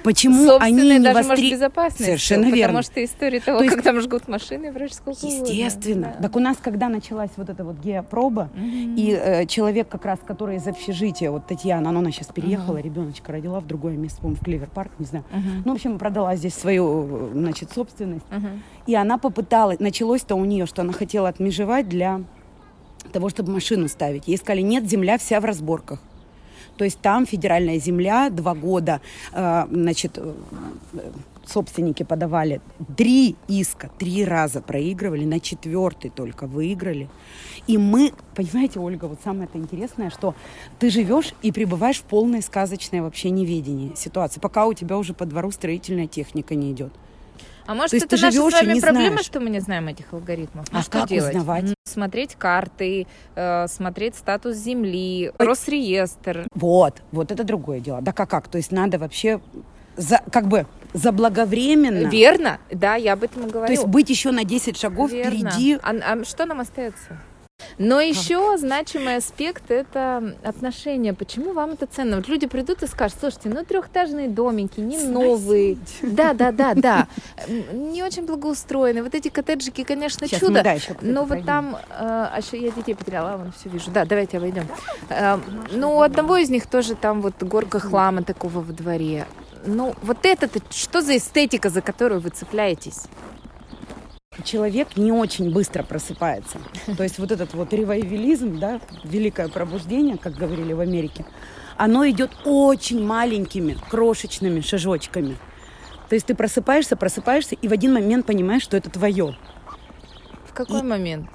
Почему 0.02 0.56
они 0.58 0.98
не 0.98 0.98
даже, 0.98 1.14
востри... 1.14 1.28
может, 1.28 1.50
безопасность. 1.52 2.04
Совершенно 2.04 2.44
потому 2.44 2.56
верно. 2.56 2.78
Потому 2.78 2.92
что 2.92 3.04
история 3.04 3.40
того, 3.40 3.58
То 3.58 3.64
есть... 3.64 3.76
как 3.76 3.84
там 3.84 4.00
жгут 4.00 4.28
машины, 4.28 4.72
врач 4.72 4.92
сколько 4.92 5.26
Естественно. 5.26 6.14
Да. 6.16 6.28
Так 6.28 6.36
у 6.36 6.40
нас, 6.40 6.56
когда 6.60 6.88
началась 6.88 7.30
вот 7.36 7.48
эта 7.48 7.64
вот 7.64 7.76
геопроба, 7.76 8.50
mm-hmm. 8.54 8.94
и 8.96 9.10
э, 9.12 9.46
человек 9.46 9.88
как 9.88 10.04
раз, 10.04 10.18
который 10.26 10.56
из 10.56 10.66
общежития, 10.66 11.30
вот 11.30 11.46
Татьяна, 11.46 11.90
она, 11.90 12.00
она 12.00 12.10
сейчас 12.10 12.28
переехала, 12.28 12.76
mm-hmm. 12.76 12.82
ребеночка 12.82 13.32
родила 13.32 13.60
в 13.60 13.66
другое 13.66 13.96
место, 13.96 14.20
по 14.20 14.28
в 14.28 14.40
Клевер-парк, 14.42 14.92
не 14.98 15.06
знаю. 15.06 15.24
Mm-hmm. 15.30 15.62
Ну, 15.64 15.72
в 15.72 15.74
общем, 15.74 15.98
продала 15.98 16.36
здесь 16.36 16.54
свою, 16.54 17.30
значит, 17.32 17.72
собственность. 17.72 18.26
Mm-hmm. 18.30 18.58
И 18.86 18.94
она 18.94 19.18
попыталась, 19.18 19.80
началось-то 19.80 20.34
у 20.34 20.44
нее, 20.44 20.66
что 20.66 20.82
она 20.82 20.92
хотела 20.92 21.28
отмежевать 21.28 21.88
для 21.88 22.22
того, 23.10 23.28
чтобы 23.28 23.52
машину 23.52 23.88
ставить. 23.88 24.28
Ей 24.28 24.36
сказали, 24.36 24.62
нет, 24.62 24.88
земля 24.88 25.18
вся 25.18 25.40
в 25.40 25.44
разборках. 25.44 26.00
То 26.76 26.84
есть 26.84 26.98
там 27.00 27.26
федеральная 27.26 27.78
земля, 27.78 28.30
два 28.30 28.54
года, 28.54 29.02
э, 29.32 29.66
значит, 29.70 30.16
э, 30.16 30.32
собственники 31.46 32.04
подавали 32.04 32.60
три 32.96 33.36
иска, 33.48 33.90
три 33.98 34.24
раза 34.24 34.62
проигрывали, 34.62 35.24
на 35.24 35.40
четвертый 35.40 36.10
только 36.10 36.46
выиграли. 36.46 37.08
И 37.66 37.76
мы, 37.76 38.12
понимаете, 38.34 38.80
Ольга, 38.80 39.04
вот 39.06 39.18
самое 39.22 39.44
это 39.44 39.58
интересное, 39.58 40.10
что 40.10 40.34
ты 40.78 40.90
живешь 40.90 41.34
и 41.42 41.52
пребываешь 41.52 41.98
в 41.98 42.04
полной 42.04 42.42
сказочной 42.42 43.00
вообще 43.00 43.30
неведении 43.30 43.92
ситуации, 43.94 44.40
пока 44.40 44.66
у 44.66 44.72
тебя 44.72 44.96
уже 44.96 45.12
по 45.12 45.26
двору 45.26 45.50
строительная 45.50 46.06
техника 46.06 46.54
не 46.54 46.72
идет. 46.72 46.92
А 47.70 47.74
может, 47.74 47.92
То 47.92 47.96
это 47.98 48.08
ты 48.08 48.16
наша 48.16 48.32
живешь 48.32 48.52
с 48.52 48.62
вами 48.62 48.80
проблема, 48.80 49.08
знаешь. 49.10 49.26
что 49.26 49.38
мы 49.38 49.48
не 49.48 49.60
знаем 49.60 49.86
этих 49.86 50.12
алгоритмов? 50.12 50.66
А 50.72 50.78
Ну, 50.78 50.82
что 50.82 50.90
как 50.90 51.08
делать? 51.08 51.30
узнавать? 51.30 51.66
Смотреть 51.84 52.34
карты, 52.34 53.06
э, 53.36 53.68
смотреть 53.68 54.16
статус 54.16 54.56
земли, 54.56 55.30
Росреестр. 55.38 56.48
Вот, 56.52 57.00
вот 57.12 57.30
это 57.30 57.44
другое 57.44 57.78
дело. 57.78 58.02
Да 58.02 58.12
как 58.12 58.28
как? 58.28 58.48
То 58.48 58.58
есть 58.58 58.72
надо 58.72 58.98
вообще 58.98 59.40
за, 59.96 60.20
как 60.32 60.48
бы 60.48 60.66
заблаговременно. 60.94 62.08
Верно? 62.08 62.58
Да, 62.72 62.96
я 62.96 63.12
об 63.12 63.22
этом 63.22 63.46
и 63.46 63.50
говорю. 63.50 63.66
То 63.68 63.72
есть 63.72 63.86
быть 63.86 64.10
еще 64.10 64.32
на 64.32 64.42
10 64.42 64.76
шагов 64.76 65.12
Верно. 65.12 65.30
впереди. 65.30 65.78
А, 65.80 65.90
а 65.90 66.24
что 66.24 66.46
нам 66.46 66.58
остается? 66.58 67.20
Но 67.78 68.00
еще 68.00 68.56
значимый 68.58 69.16
аспект 69.16 69.70
это 69.70 70.36
отношения. 70.42 71.14
Почему 71.14 71.52
вам 71.52 71.70
это 71.70 71.86
ценно? 71.86 72.16
Вот 72.16 72.28
люди 72.28 72.46
придут 72.46 72.82
и 72.82 72.86
скажут, 72.86 73.18
слушайте, 73.20 73.48
ну 73.48 73.64
трехэтажные 73.64 74.28
домики, 74.28 74.80
не 74.80 74.98
новые. 74.98 75.78
Да, 76.02 76.32
да, 76.32 76.52
да, 76.52 76.74
да. 76.74 77.08
Не 77.72 78.02
очень 78.02 78.26
благоустроены. 78.26 79.02
Вот 79.02 79.14
эти 79.14 79.28
коттеджики, 79.28 79.84
конечно, 79.84 80.26
Сейчас 80.26 80.40
чудо. 80.40 80.52
мы 80.52 80.62
дальше 80.62 80.94
к 80.94 81.02
Но 81.02 81.24
вот 81.24 81.44
там, 81.44 81.76
э, 81.76 81.78
а 81.98 82.38
еще 82.38 82.60
я 82.60 82.70
детей 82.70 82.94
потеряла, 82.94 83.36
вон 83.36 83.52
все 83.52 83.68
вижу. 83.68 83.90
Да, 83.90 84.04
давайте 84.04 84.38
обойдем. 84.38 84.66
Э, 85.08 85.38
ну, 85.72 85.96
у 85.96 86.02
одного 86.02 86.36
из 86.36 86.50
них 86.50 86.66
тоже 86.66 86.94
там 86.94 87.20
вот 87.20 87.42
горка 87.42 87.78
хлама 87.78 88.22
такого 88.22 88.60
во 88.60 88.72
дворе. 88.72 89.26
Ну, 89.66 89.94
вот 90.02 90.18
это-то 90.22 90.60
что 90.70 91.02
за 91.02 91.16
эстетика, 91.16 91.68
за 91.68 91.82
которую 91.82 92.20
вы 92.20 92.30
цепляетесь? 92.30 93.02
Человек 94.44 94.96
не 94.96 95.12
очень 95.12 95.52
быстро 95.52 95.82
просыпается. 95.82 96.58
То 96.96 97.02
есть 97.02 97.18
вот 97.18 97.30
этот 97.32 97.54
вот 97.54 97.72
ревайвелизм, 97.72 98.58
да, 98.58 98.80
великое 99.04 99.48
пробуждение, 99.48 100.18
как 100.18 100.34
говорили 100.34 100.72
в 100.72 100.80
Америке, 100.80 101.24
оно 101.76 102.08
идет 102.08 102.30
очень 102.44 103.04
маленькими, 103.04 103.76
крошечными 103.90 104.60
шажочками. 104.60 105.36
То 106.08 106.14
есть 106.14 106.26
ты 106.26 106.34
просыпаешься, 106.34 106.96
просыпаешься, 106.96 107.54
и 107.54 107.68
в 107.68 107.72
один 107.72 107.92
момент 107.94 108.26
понимаешь, 108.26 108.62
что 108.62 108.76
это 108.76 108.90
твое. 108.90 109.36
В 110.46 110.52
какой 110.52 110.80
И- 110.80 110.84
момент? 110.84 111.28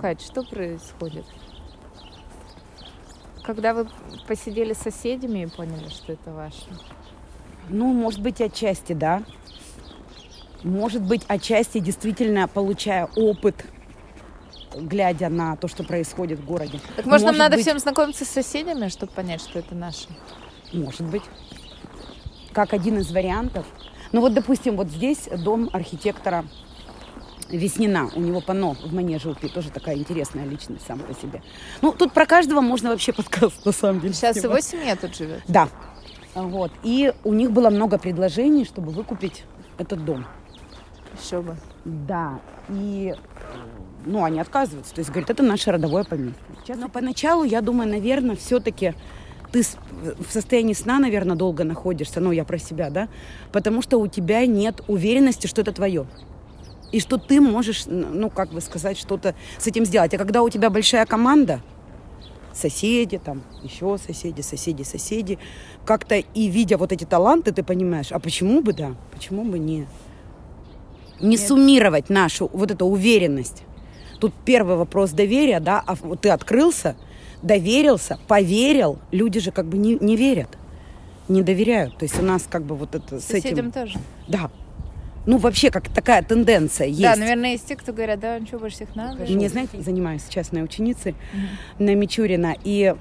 Кать, 0.00 0.22
что 0.22 0.42
происходит? 0.42 1.26
Когда 3.44 3.74
вы 3.74 3.88
посидели 4.26 4.72
с 4.72 4.78
соседями 4.78 5.40
и 5.42 5.46
поняли, 5.46 5.88
что 5.90 6.12
это 6.14 6.32
ваше? 6.32 6.66
Ну, 7.68 7.92
может 7.92 8.20
быть, 8.22 8.40
отчасти, 8.40 8.94
да. 8.94 9.22
Может 10.66 11.02
быть, 11.02 11.22
отчасти 11.28 11.78
действительно 11.78 12.48
получая 12.48 13.08
опыт, 13.14 13.64
глядя 14.74 15.28
на 15.28 15.54
то, 15.54 15.68
что 15.68 15.84
происходит 15.84 16.40
в 16.40 16.44
городе. 16.44 16.80
Так 16.96 17.06
может, 17.06 17.24
нам 17.24 17.36
надо 17.36 17.54
быть- 17.54 17.64
всем 17.64 17.78
знакомиться 17.78 18.24
с 18.24 18.28
соседями, 18.28 18.88
чтобы 18.88 19.12
понять, 19.12 19.40
что 19.40 19.60
это 19.60 19.76
наше? 19.76 20.08
Может 20.72 21.02
быть. 21.02 21.22
Как 22.52 22.72
один 22.74 22.98
из 22.98 23.12
вариантов. 23.12 23.64
Ну 24.10 24.20
вот, 24.20 24.34
допустим, 24.34 24.76
вот 24.76 24.88
здесь 24.88 25.28
дом 25.44 25.70
архитектора 25.72 26.44
Веснина. 27.48 28.10
У 28.16 28.20
него 28.20 28.40
панно 28.40 28.74
в 28.74 28.92
манеже 28.92 29.30
УПИ. 29.30 29.46
Тоже 29.46 29.70
такая 29.70 29.94
интересная 29.96 30.46
личность 30.46 30.84
сам 30.84 30.98
по 30.98 31.14
себе. 31.14 31.42
Ну, 31.80 31.92
тут 31.92 32.12
про 32.12 32.26
каждого 32.26 32.60
можно 32.60 32.90
вообще 32.90 33.12
подкаст, 33.12 33.64
на 33.64 33.70
самом 33.70 34.00
деле. 34.00 34.14
Сейчас 34.14 34.42
его 34.42 34.58
семья 34.58 34.96
тут 34.96 35.14
живет. 35.14 35.42
Да. 35.46 35.68
Вот. 36.34 36.72
И 36.82 37.12
у 37.22 37.34
них 37.34 37.52
было 37.52 37.70
много 37.70 37.98
предложений, 37.98 38.64
чтобы 38.64 38.90
выкупить 38.90 39.44
этот 39.78 40.04
дом. 40.04 40.26
Еще 41.22 41.40
бы. 41.40 41.56
Да. 41.84 42.40
И 42.68 43.14
ну, 44.04 44.24
они 44.24 44.40
отказываются. 44.40 44.94
То 44.94 45.00
есть, 45.00 45.10
говорят, 45.10 45.30
это 45.30 45.42
наше 45.42 45.70
родовое 45.72 46.04
поместье. 46.04 46.74
Но 46.76 46.88
поначалу, 46.88 47.44
я 47.44 47.60
думаю, 47.60 47.88
наверное, 47.88 48.36
все-таки 48.36 48.94
ты 49.52 49.62
в 49.62 50.30
состоянии 50.30 50.74
сна, 50.74 50.98
наверное, 50.98 51.36
долго 51.36 51.64
находишься, 51.64 52.20
ну, 52.20 52.32
я 52.32 52.44
про 52.44 52.58
себя, 52.58 52.90
да, 52.90 53.08
потому 53.52 53.82
что 53.82 53.98
у 53.98 54.06
тебя 54.06 54.44
нет 54.46 54.82
уверенности, 54.88 55.46
что 55.46 55.62
это 55.62 55.72
твое. 55.72 56.06
И 56.92 57.00
что 57.00 57.18
ты 57.18 57.40
можешь, 57.40 57.84
ну, 57.86 58.30
как 58.30 58.50
бы 58.50 58.60
сказать, 58.60 58.98
что-то 58.98 59.34
с 59.58 59.66
этим 59.66 59.84
сделать. 59.84 60.14
А 60.14 60.18
когда 60.18 60.42
у 60.42 60.48
тебя 60.48 60.70
большая 60.70 61.06
команда, 61.06 61.60
соседи, 62.52 63.18
там, 63.18 63.42
еще 63.62 63.98
соседи, 63.98 64.40
соседи, 64.40 64.82
соседи, 64.82 65.38
как-то 65.84 66.16
и 66.16 66.48
видя 66.48 66.78
вот 66.78 66.92
эти 66.92 67.04
таланты, 67.04 67.52
ты 67.52 67.62
понимаешь, 67.62 68.12
а 68.12 68.18
почему 68.18 68.62
бы, 68.62 68.72
да, 68.72 68.94
почему 69.12 69.44
бы 69.44 69.58
не, 69.58 69.86
не 71.20 71.36
Нет. 71.36 71.40
суммировать 71.40 72.10
нашу 72.10 72.50
вот 72.52 72.70
эту 72.70 72.86
уверенность. 72.86 73.62
Тут 74.20 74.32
первый 74.44 74.76
вопрос 74.76 75.10
доверия, 75.10 75.60
да, 75.60 75.82
а 75.86 75.94
вот 75.94 76.22
ты 76.22 76.30
открылся, 76.30 76.96
доверился, 77.42 78.18
поверил, 78.28 78.98
люди 79.12 79.40
же 79.40 79.50
как 79.50 79.66
бы 79.66 79.76
не, 79.78 79.96
не 79.96 80.16
верят, 80.16 80.56
не 81.28 81.42
доверяют. 81.42 81.96
То 81.98 82.04
есть 82.04 82.18
у 82.18 82.22
нас 82.22 82.46
как 82.48 82.64
бы 82.64 82.74
вот 82.74 82.94
это 82.94 83.20
с 83.20 83.24
Соседям 83.24 83.68
этим... 83.68 83.72
тоже. 83.72 83.98
Да. 84.28 84.50
Ну, 85.26 85.38
вообще, 85.38 85.70
как 85.70 85.88
такая 85.88 86.22
тенденция 86.22 86.86
есть. 86.86 87.02
Да, 87.02 87.16
наверное, 87.16 87.52
есть 87.52 87.66
те, 87.66 87.74
кто 87.74 87.92
говорят, 87.92 88.20
да, 88.20 88.38
ничего 88.38 88.60
больше 88.60 88.76
всех 88.76 88.94
надо. 88.94 89.24
Мне, 89.24 89.48
знаете, 89.48 89.82
занимаюсь 89.82 90.22
частной 90.28 90.62
ученицей 90.62 91.16
на 91.80 91.94
Мичурина, 91.96 92.54
и 92.62 92.94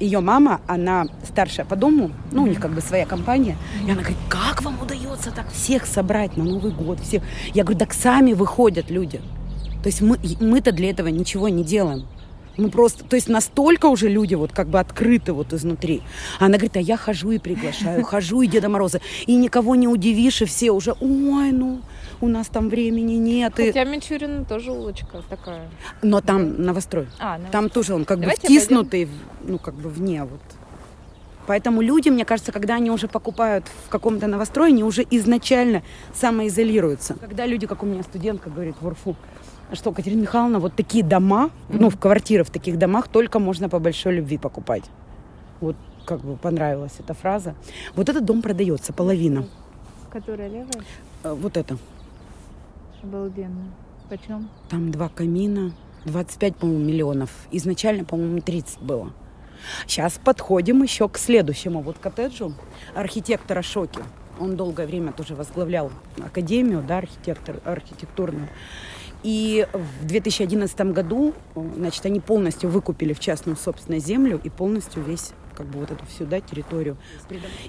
ее 0.00 0.20
мама, 0.20 0.60
она 0.66 1.06
старшая 1.24 1.66
по 1.66 1.76
дому, 1.76 2.10
ну, 2.32 2.42
у 2.42 2.46
них 2.46 2.60
как 2.60 2.72
бы 2.72 2.80
своя 2.80 3.06
компания, 3.06 3.56
и 3.86 3.90
она 3.90 4.00
говорит, 4.00 4.18
как 4.28 4.62
вам 4.62 4.78
удается 4.80 5.30
так 5.30 5.50
всех 5.52 5.86
собрать 5.86 6.36
на 6.36 6.44
Новый 6.44 6.72
год, 6.72 7.00
всех? 7.00 7.22
Я 7.54 7.64
говорю, 7.64 7.78
так 7.78 7.92
сами 7.92 8.32
выходят 8.32 8.90
люди. 8.90 9.20
То 9.82 9.88
есть 9.88 10.00
мы, 10.00 10.18
мы-то 10.40 10.72
для 10.72 10.90
этого 10.90 11.08
ничего 11.08 11.48
не 11.48 11.62
делаем. 11.62 12.06
Мы 12.56 12.70
просто, 12.70 13.04
то 13.04 13.16
есть 13.16 13.28
настолько 13.28 13.86
уже 13.86 14.08
люди 14.08 14.34
вот 14.34 14.52
как 14.52 14.68
бы 14.68 14.80
открыты 14.80 15.32
вот 15.32 15.52
изнутри. 15.52 16.02
Она 16.38 16.56
говорит, 16.56 16.76
а 16.76 16.80
я 16.80 16.96
хожу 16.96 17.32
и 17.32 17.38
приглашаю, 17.38 18.02
хожу 18.04 18.42
и 18.42 18.46
Деда 18.46 18.68
Мороза. 18.68 19.00
И 19.26 19.36
никого 19.36 19.74
не 19.74 19.88
удивишь, 19.88 20.42
и 20.42 20.44
все 20.46 20.70
уже, 20.70 20.92
ой, 21.00 21.52
ну, 21.52 21.80
у 22.20 22.28
нас 22.28 22.48
там 22.48 22.68
времени 22.68 23.14
нет. 23.14 23.58
И... 23.60 23.66
Хотя 23.66 23.84
Мичурина 23.84 24.44
тоже 24.44 24.72
улочка 24.72 25.22
такая. 25.28 25.68
Но 26.02 26.20
там 26.20 26.62
новострой. 26.62 27.08
А, 27.18 27.38
ну, 27.38 27.44
Там 27.52 27.68
тоже 27.68 27.94
он 27.94 28.04
как 28.04 28.20
Давайте 28.20 28.42
бы 28.42 28.46
втиснутый, 28.46 29.04
в- 29.04 29.10
ну, 29.44 29.58
как 29.58 29.74
бы 29.74 29.88
вне 29.90 30.24
вот. 30.24 30.40
Поэтому 31.46 31.80
люди, 31.80 32.08
мне 32.08 32.24
кажется, 32.24 32.50
когда 32.50 32.74
они 32.74 32.90
уже 32.90 33.06
покупают 33.06 33.66
в 33.86 33.88
каком-то 33.88 34.26
новострое, 34.26 34.70
они 34.70 34.82
уже 34.82 35.06
изначально 35.10 35.82
самоизолируются. 36.12 37.14
Когда 37.20 37.46
люди, 37.46 37.66
как 37.66 37.82
у 37.82 37.86
меня 37.86 38.02
студентка 38.02 38.50
говорит 38.50 38.74
в 38.80 38.86
УРФУ, 38.86 39.14
что, 39.72 39.92
Катерина 39.92 40.22
Михайловна, 40.22 40.58
вот 40.60 40.74
такие 40.74 41.04
дома, 41.04 41.50
ну, 41.68 41.90
в 41.90 41.98
квартиры 41.98 42.44
в 42.44 42.50
таких 42.50 42.78
домах 42.78 43.08
только 43.08 43.38
можно 43.38 43.68
по 43.68 43.78
большой 43.78 44.16
любви 44.16 44.38
покупать. 44.38 44.84
Вот 45.60 45.76
как 46.04 46.20
бы 46.20 46.36
понравилась 46.36 46.94
эта 46.98 47.14
фраза. 47.14 47.54
Вот 47.94 48.08
этот 48.08 48.24
дом 48.24 48.42
продается, 48.42 48.92
половина. 48.92 49.46
Которая 50.10 50.48
левая? 50.48 50.84
Э, 51.24 51.32
Вот 51.34 51.56
это. 51.56 51.76
Обалденно. 53.02 53.72
Почем? 54.08 54.48
Там 54.68 54.90
два 54.92 55.08
камина, 55.08 55.72
25, 56.04 56.56
по-моему, 56.56 56.84
миллионов. 56.84 57.30
Изначально, 57.50 58.04
по-моему, 58.04 58.40
30 58.40 58.80
было. 58.80 59.12
Сейчас 59.86 60.20
подходим 60.22 60.82
еще 60.82 61.08
к 61.08 61.18
следующему 61.18 61.80
вот 61.80 61.98
коттеджу 61.98 62.54
архитектора 62.94 63.62
Шоки. 63.62 64.00
Он 64.38 64.56
долгое 64.56 64.86
время 64.86 65.12
тоже 65.12 65.34
возглавлял 65.34 65.90
академию, 66.24 66.84
да, 66.86 66.98
архитектор, 66.98 67.60
архитектурную. 67.64 68.48
И 69.22 69.66
в 69.72 70.06
2011 70.06 70.92
году, 70.92 71.32
э, 71.54 71.60
значит, 71.76 72.04
они 72.06 72.20
полностью 72.20 72.70
выкупили 72.70 73.12
в 73.12 73.20
частную 73.20 73.56
собственность 73.56 74.06
землю 74.06 74.40
и 74.42 74.48
полностью 74.50 75.02
весь 75.02 75.32
как 75.56 75.66
бы 75.66 75.80
вот 75.80 75.90
эту 75.90 76.04
всю, 76.06 76.26
да, 76.26 76.40
территорию. 76.40 76.96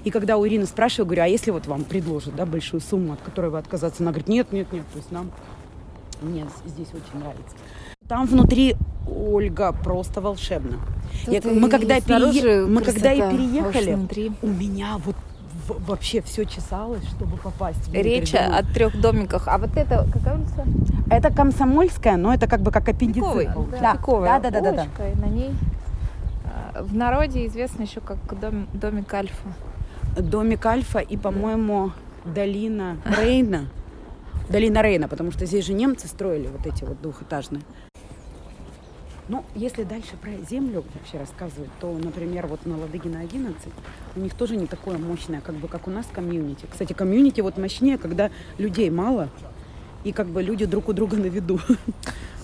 И 0.04 0.10
когда 0.10 0.36
у 0.36 0.46
Ирины 0.46 0.66
спрашиваю, 0.66 1.06
говорю, 1.06 1.22
а 1.22 1.26
если 1.26 1.50
вот 1.50 1.66
вам 1.66 1.84
предложат, 1.84 2.36
да, 2.36 2.44
большую 2.44 2.80
сумму, 2.80 3.14
от 3.14 3.20
которой 3.22 3.50
вы 3.50 3.58
отказаться, 3.58 4.02
она 4.02 4.10
говорит, 4.12 4.28
нет, 4.28 4.52
нет, 4.52 4.70
нет, 4.72 4.84
то 4.92 4.98
есть 4.98 5.10
нам, 5.10 5.30
мне 6.20 6.46
здесь 6.66 6.88
очень 6.88 7.18
нравится. 7.18 7.56
Там 8.06 8.26
внутри 8.26 8.76
Ольга 9.06 9.72
просто 9.72 10.20
волшебно. 10.20 10.78
Я 11.26 11.40
мы 11.44 11.68
когда, 11.68 12.00
перее- 12.00 12.66
мы 12.66 12.82
когда 12.82 13.12
и 13.12 13.20
переехали, 13.20 13.98
у 14.42 14.46
меня 14.46 14.98
вот 15.04 15.16
вообще 15.74 16.20
все 16.22 16.44
чесалось, 16.44 17.04
чтобы 17.08 17.36
попасть. 17.36 17.92
Речь 17.92 18.34
о 18.34 18.62
трех 18.62 19.00
домиках. 19.00 19.48
А 19.48 19.58
вот 19.58 19.76
это 19.76 20.06
какая 20.12 20.36
улица? 20.36 20.64
Это 21.10 21.32
Комсомольская, 21.32 22.16
но 22.16 22.34
это 22.34 22.46
как 22.46 22.60
бы 22.60 22.70
как 22.70 22.88
аппендицит. 22.88 23.50
Да, 23.80 23.96
Да, 24.40 24.50
да, 24.50 24.60
да, 24.60 24.72
да, 24.72 24.72
да. 24.72 24.86
на 25.20 25.26
ней 25.26 25.54
а, 26.44 26.82
в 26.82 26.94
народе 26.94 27.46
известно 27.46 27.82
еще 27.82 28.00
как 28.00 28.18
дом, 28.40 28.68
домик 28.72 29.12
Альфа. 29.12 29.48
Домик 30.18 30.64
Альфа 30.66 30.98
и, 30.98 31.16
по-моему, 31.16 31.92
долина 32.24 32.96
Рейна. 33.04 33.68
Долина 34.48 34.82
Рейна, 34.82 35.08
потому 35.08 35.30
что 35.30 35.46
здесь 35.46 35.66
же 35.66 35.74
немцы 35.74 36.08
строили 36.08 36.48
вот 36.48 36.66
эти 36.66 36.84
вот 36.84 37.00
двухэтажные. 37.02 37.62
Ну, 39.28 39.44
если 39.54 39.82
дальше 39.82 40.16
про 40.20 40.30
землю 40.48 40.84
вообще 40.94 41.18
рассказывать, 41.18 41.70
то, 41.80 41.92
например, 41.92 42.46
вот 42.46 42.64
на 42.64 42.78
Ладыгина 42.78 43.20
11 43.20 43.56
у 44.16 44.20
них 44.20 44.32
тоже 44.34 44.56
не 44.56 44.66
такое 44.66 44.96
мощное, 44.96 45.42
как 45.42 45.54
бы, 45.56 45.68
как 45.68 45.86
у 45.86 45.90
нас 45.90 46.06
комьюнити. 46.10 46.66
Кстати, 46.70 46.94
комьюнити 46.94 47.42
вот 47.42 47.58
мощнее, 47.58 47.98
когда 47.98 48.30
людей 48.56 48.88
мало, 48.88 49.28
и 50.04 50.12
как 50.12 50.28
бы 50.28 50.42
люди 50.42 50.64
друг 50.64 50.88
у 50.88 50.94
друга 50.94 51.18
на 51.18 51.26
виду. 51.26 51.60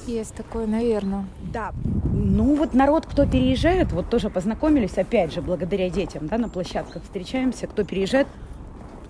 Есть 0.07 0.35
такое, 0.35 0.67
наверное. 0.67 1.25
Да. 1.53 1.73
Ну 2.13 2.55
вот 2.55 2.75
народ, 2.75 3.07
кто 3.07 3.25
переезжает, 3.25 3.93
вот 3.93 4.11
тоже 4.11 4.29
познакомились, 4.29 4.99
опять 4.99 5.33
же, 5.33 5.41
благодаря 5.41 5.89
детям, 5.89 6.27
да, 6.27 6.37
на 6.37 6.51
площадках 6.51 7.03
встречаемся, 7.03 7.67
кто 7.67 7.85
переезжает, 7.85 8.29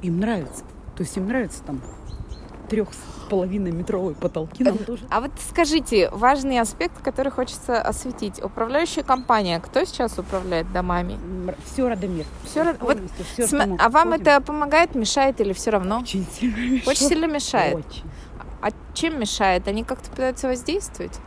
им 0.03 0.21
нравится. 0.21 0.63
То 0.97 1.03
есть 1.03 1.17
им 1.17 1.27
нравится 1.27 1.61
там 1.65 1.81
трех 2.69 2.93
с 2.93 2.97
половиной 3.31 3.73
метровые 3.73 4.15
потолки 4.15 4.63
нам 4.65 4.79
тоже. 4.79 5.05
А 5.11 5.21
вот 5.21 5.31
скажите, 5.51 6.11
важный 6.11 6.59
аспект, 6.61 7.01
который 7.03 7.31
хочется 7.33 7.81
осветить. 7.81 8.43
Управляющая 8.43 9.03
компания, 9.03 9.61
кто 9.61 9.85
сейчас 9.85 10.19
управляет 10.19 10.71
домами? 10.73 11.19
Все 11.65 11.89
Радомир. 11.89 12.27
Все, 12.45 12.65
вот, 12.65 12.79
Полностью 12.79 13.25
всё, 13.25 13.47
что 13.47 13.57
см- 13.57 13.77
а 13.83 13.89
вам 13.89 14.13
это 14.13 14.41
помогает, 14.41 14.95
мешает 14.95 15.41
или 15.41 15.53
все 15.53 15.71
равно? 15.71 15.99
очень 16.01 16.27
сильно 16.27 16.57
мешает. 16.61 16.89
Очень 16.89 17.07
сильно 17.09 17.27
мешает. 17.27 17.75
Очень. 17.77 18.05
А 18.61 18.69
чем 18.95 19.21
мешает? 19.21 19.69
Они 19.69 19.85
как-то 19.85 20.11
пытаются 20.11 20.49
воздействовать? 20.49 21.19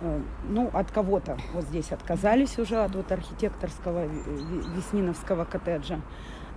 Э, 0.00 0.20
Ну, 0.48 0.70
от 0.72 0.90
кого-то 0.90 1.38
вот 1.54 1.64
здесь 1.64 1.90
отказались 1.92 2.58
уже, 2.58 2.82
от 2.82 2.94
вот 2.94 3.10
архитекторского, 3.12 4.04
э, 4.06 4.08
весниновского 4.76 5.44
коттеджа. 5.44 6.00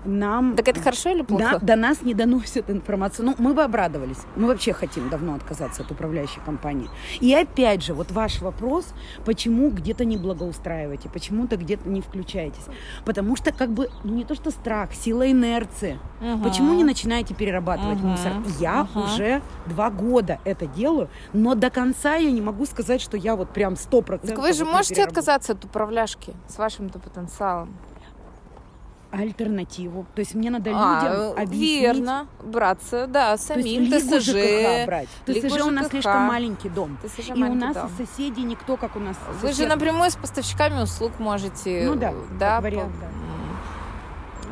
Нам... 0.06 0.56
Так 0.56 0.68
это 0.68 0.82
хорошо 0.82 1.10
или 1.10 1.22
плохо? 1.22 1.60
Да, 1.60 1.60
до 1.60 1.76
нас 1.76 2.02
не 2.02 2.14
доносят 2.14 2.70
информацию. 2.70 3.26
Ну, 3.26 3.36
мы 3.38 3.54
бы 3.54 3.64
обрадовались. 3.64 4.20
Мы 4.36 4.48
вообще 4.48 4.74
хотим 4.74 5.10
давно 5.10 5.36
отказаться 5.36 5.84
от 5.84 5.92
управляющей 5.92 6.42
компании. 6.46 6.90
И 7.20 7.34
опять 7.34 7.84
же, 7.84 7.94
вот 7.94 8.12
ваш 8.12 8.42
вопрос, 8.42 8.94
почему 9.26 9.70
где-то 9.70 10.06
не 10.06 10.18
благоустраиваете, 10.18 11.10
почему-то 11.10 11.58
где-то 11.58 11.88
не 11.88 12.02
включаетесь. 12.02 12.66
Потому 13.06 13.36
что 13.36 13.52
как 13.52 13.70
бы, 13.72 13.90
ну 14.04 14.14
не 14.14 14.26
то 14.26 14.36
что 14.36 14.52
страх, 14.52 14.94
сила 14.94 15.30
инерции. 15.30 16.00
Мгм. 16.20 16.44
Почему 16.44 16.74
не 16.74 16.84
начинаете 16.84 17.34
перерабатывать 17.34 18.00
Мгм. 18.00 18.10
мусор? 18.10 18.32
Я 18.60 18.84
Мгм. 18.84 19.04
уже 19.04 19.42
два 19.66 19.90
года 19.90 20.40
это 20.44 20.68
делаю, 20.68 21.10
но 21.34 21.56
до 21.56 21.70
конца 21.70 22.16
я 22.16 22.32
не 22.32 22.42
могу 22.42 22.66
сказать, 22.66 23.02
что 23.02 23.18
я 23.18 23.36
вот 23.36 23.50
прям 23.50 23.76
сто 23.76 24.02
процентов. 24.02 24.36
Так 24.36 24.46
вы 24.46 24.54
же 24.54 24.66
можете 24.66 25.04
отказаться 25.04 25.54
от 25.54 25.64
управляшки 25.66 26.34
с 26.48 26.58
вашим-то 26.58 27.00
потенциалом. 27.00 27.76
Альтернативу. 29.14 30.06
То 30.16 30.20
есть 30.22 30.34
мне 30.34 30.50
надо 30.50 30.70
людям 30.72 30.84
А, 30.84 31.34
объяснить. 31.38 31.82
верно, 31.82 32.28
браться, 32.44 33.08
да, 33.08 33.28
То 33.28 33.32
есть 33.34 33.48
самим, 33.48 33.82
лигу 33.84 34.00
ТСЖ. 34.00 34.26
ЖКХ 34.26 34.86
брать. 34.88 35.10
лигу 35.28 35.48
ТСЖ 35.48 35.62
у 35.62 35.72
нас 35.72 35.84
ЖКХ. 35.86 35.92
слишком 35.92 36.22
маленький 36.24 36.70
дом. 36.70 36.98
ТСЖ 37.04 37.30
И 37.30 37.34
у 37.34 37.36
маленький 37.38 37.60
нас 37.60 37.76
дом. 37.76 37.86
из 37.88 38.10
соседей 38.10 38.44
никто, 38.44 38.76
как 38.78 38.96
у 38.96 39.00
нас. 39.00 39.16
Вы 39.42 39.50
же 39.50 39.54
сосед. 39.56 39.70
напрямую 39.70 40.10
с 40.12 40.16
поставщиками 40.16 40.82
услуг 40.82 41.12
можете... 41.20 41.84
Ну 41.86 41.96
да, 41.96 42.14
да, 42.40 42.60
вариант, 42.60 42.94
по- 42.96 43.02
да. 43.02 43.08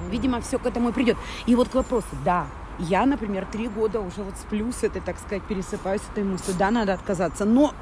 Видимо, 0.10 0.42
все 0.42 0.60
к 0.60 0.66
этому 0.66 0.90
и 0.90 0.92
придет. 0.92 1.18
И 1.46 1.56
вот 1.56 1.70
к 1.70 1.74
вопросу, 1.76 2.08
да, 2.26 2.46
я, 2.80 3.06
например, 3.06 3.46
три 3.52 3.68
года 3.68 4.00
уже 4.02 4.24
вот 4.24 4.36
сплю 4.36 4.72
с 4.72 4.84
этой, 4.84 5.02
так 5.02 5.18
сказать, 5.20 5.44
пересыпаюсь 5.44 6.02
с 6.02 6.10
этой 6.12 6.24
мыслью. 6.24 6.56
Да, 6.60 6.70
надо 6.72 6.94
отказаться. 6.94 7.46
Но 7.46 7.74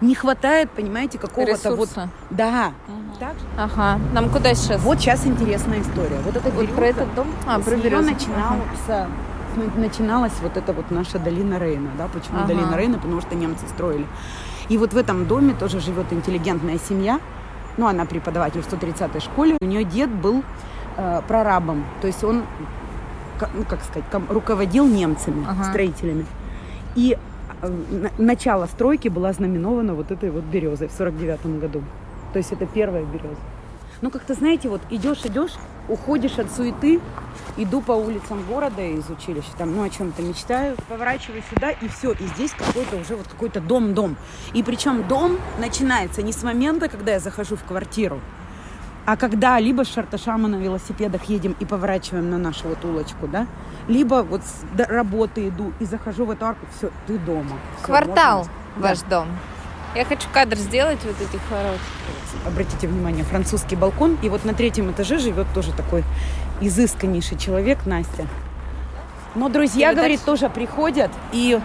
не 0.00 0.14
хватает, 0.14 0.70
понимаете, 0.70 1.18
какого-то 1.18 1.74
вот... 1.76 1.88
Да. 2.30 2.72
Мгм. 2.88 3.16
Так? 3.18 3.34
Ага. 3.56 3.98
Нам 4.12 4.28
куда 4.30 4.54
сейчас? 4.54 4.80
Вот 4.82 4.98
сейчас 5.00 5.26
интересная 5.26 5.80
история. 5.80 6.18
Вот 6.24 6.36
это 6.36 6.50
Вот 6.50 6.68
про 6.74 6.86
этот 6.86 7.14
дом? 7.14 7.26
А, 7.46 7.58
про 7.60 7.76
березу. 7.76 8.02
начинался, 8.10 9.08
ну, 9.56 9.62
начиналась 9.80 10.34
вот 10.42 10.56
эта 10.56 10.72
вот 10.72 10.90
наша 10.90 11.18
долина 11.18 11.58
Рейна, 11.58 11.90
да, 11.96 12.08
почему 12.12 12.38
Ага. 12.40 12.48
долина 12.48 12.76
Рейна, 12.76 12.98
потому 12.98 13.20
что 13.22 13.34
немцы 13.34 13.66
строили. 13.68 14.06
И 14.68 14.76
вот 14.78 14.92
в 14.92 14.96
этом 14.98 15.26
доме 15.26 15.54
тоже 15.54 15.80
живет 15.80 16.12
интеллигентная 16.12 16.78
семья, 16.78 17.20
ну, 17.78 17.86
она 17.86 18.04
преподаватель 18.04 18.60
в 18.62 18.66
130-й 18.70 19.20
школе, 19.20 19.56
у 19.60 19.64
нее 19.64 19.84
дед 19.84 20.10
был 20.10 20.42
э, 20.98 21.20
прорабом, 21.28 21.84
то 22.00 22.06
есть 22.06 22.24
он, 22.24 22.42
ка- 23.38 23.48
ну, 23.54 23.64
как 23.64 23.80
сказать, 23.84 24.04
руководил 24.28 24.86
немцами, 24.86 25.46
Ага. 25.48 25.64
строителями. 25.64 26.26
И 26.96 27.16
начало 28.18 28.66
стройки 28.66 29.08
было 29.08 29.32
знаменовано 29.32 29.94
вот 29.94 30.10
этой 30.10 30.30
вот 30.30 30.44
березой 30.44 30.88
в 30.88 30.92
49 30.92 31.60
году. 31.60 31.82
То 32.32 32.38
есть 32.38 32.52
это 32.52 32.66
первая 32.66 33.04
береза. 33.04 33.40
Ну, 34.02 34.10
как-то, 34.10 34.34
знаете, 34.34 34.68
вот 34.68 34.82
идешь, 34.90 35.24
идешь, 35.24 35.52
уходишь 35.88 36.38
от 36.38 36.50
суеты, 36.50 37.00
иду 37.56 37.80
по 37.80 37.92
улицам 37.92 38.44
города 38.46 38.82
из 38.82 39.08
училища, 39.08 39.48
там, 39.56 39.74
ну, 39.74 39.84
о 39.84 39.88
чем-то 39.88 40.20
мечтаю, 40.22 40.76
поворачиваю 40.88 41.42
сюда, 41.50 41.70
и 41.70 41.88
все, 41.88 42.12
и 42.12 42.26
здесь 42.34 42.52
какой-то 42.52 42.96
уже 42.96 43.16
вот 43.16 43.26
какой-то 43.26 43.60
дом-дом. 43.60 44.16
И 44.52 44.62
причем 44.62 45.08
дом 45.08 45.38
начинается 45.58 46.22
не 46.22 46.32
с 46.32 46.42
момента, 46.42 46.88
когда 46.88 47.12
я 47.12 47.20
захожу 47.20 47.56
в 47.56 47.64
квартиру, 47.64 48.20
а 49.06 49.16
когда 49.16 49.58
либо 49.60 49.84
с 49.84 49.88
Шарташа 49.92 50.36
мы 50.36 50.48
на 50.48 50.56
велосипедах 50.56 51.24
едем 51.24 51.54
и 51.60 51.64
поворачиваем 51.64 52.28
на 52.30 52.38
нашу 52.38 52.68
вот 52.68 52.84
улочку, 52.84 53.26
да, 53.28 53.46
либо 53.88 54.22
вот 54.22 54.42
с 54.42 54.64
работы 54.88 55.48
иду 55.48 55.72
и 55.80 55.84
захожу 55.84 56.24
в 56.26 56.30
эту 56.32 56.44
арку, 56.46 56.66
все, 56.76 56.90
ты 57.06 57.18
дома. 57.18 57.56
Всё, 57.78 57.86
Квартал 57.86 58.38
можно- 58.74 58.88
ваш 58.88 58.98
дом. 59.02 59.28
Я 59.94 60.04
хочу 60.04 60.28
кадр 60.32 60.56
сделать 60.56 60.98
вот 61.04 61.14
этих 61.20 61.40
ворот. 61.50 61.78
обратите 62.46 62.86
внимание, 62.86 63.24
французский 63.24 63.76
балкон. 63.76 64.18
И 64.22 64.28
вот 64.28 64.44
на 64.44 64.52
третьем 64.52 64.90
этаже 64.90 65.18
живет 65.18 65.46
тоже 65.54 65.72
такой 65.72 66.04
изысканнейший 66.60 67.38
человек, 67.38 67.86
Настя. 67.86 68.26
Но 69.34 69.48
друзья, 69.48 69.92
говорит, 69.94 70.18
дальше- 70.20 70.24
тоже 70.26 70.50
приходят 70.50 71.10
и, 71.32 71.58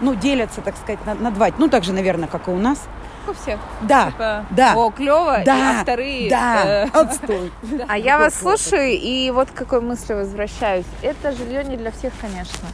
ну, 0.00 0.14
делятся, 0.14 0.60
так 0.60 0.76
сказать, 0.76 1.04
на, 1.06 1.14
на 1.14 1.30
два. 1.30 1.48
Ну, 1.58 1.68
так 1.68 1.84
же, 1.84 1.92
наверное, 1.92 2.28
как 2.28 2.48
и 2.48 2.50
у 2.50 2.58
нас. 2.58 2.82
У 3.30 3.34
всех. 3.34 3.60
Да, 3.82 4.06
Типа, 4.06 4.44
да. 4.50 4.74
О, 4.74 4.90
клево. 4.90 5.42
да, 5.44 5.80
а 5.80 5.82
вторые... 5.82 6.28
да, 6.30 6.84
э, 6.84 6.88
отстой. 6.92 7.52
А 7.88 7.96
я 7.96 8.18
вас 8.18 8.34
слушаю, 8.34 8.90
и 8.90 9.30
вот 9.30 9.50
к 9.50 9.54
какой 9.54 9.80
мысли 9.80 10.14
возвращаюсь. 10.14 10.86
Это 11.00 11.30
жилье 11.32 11.62
не 11.62 11.76
для 11.76 11.92
всех, 11.92 12.12
конечно. 12.20 12.68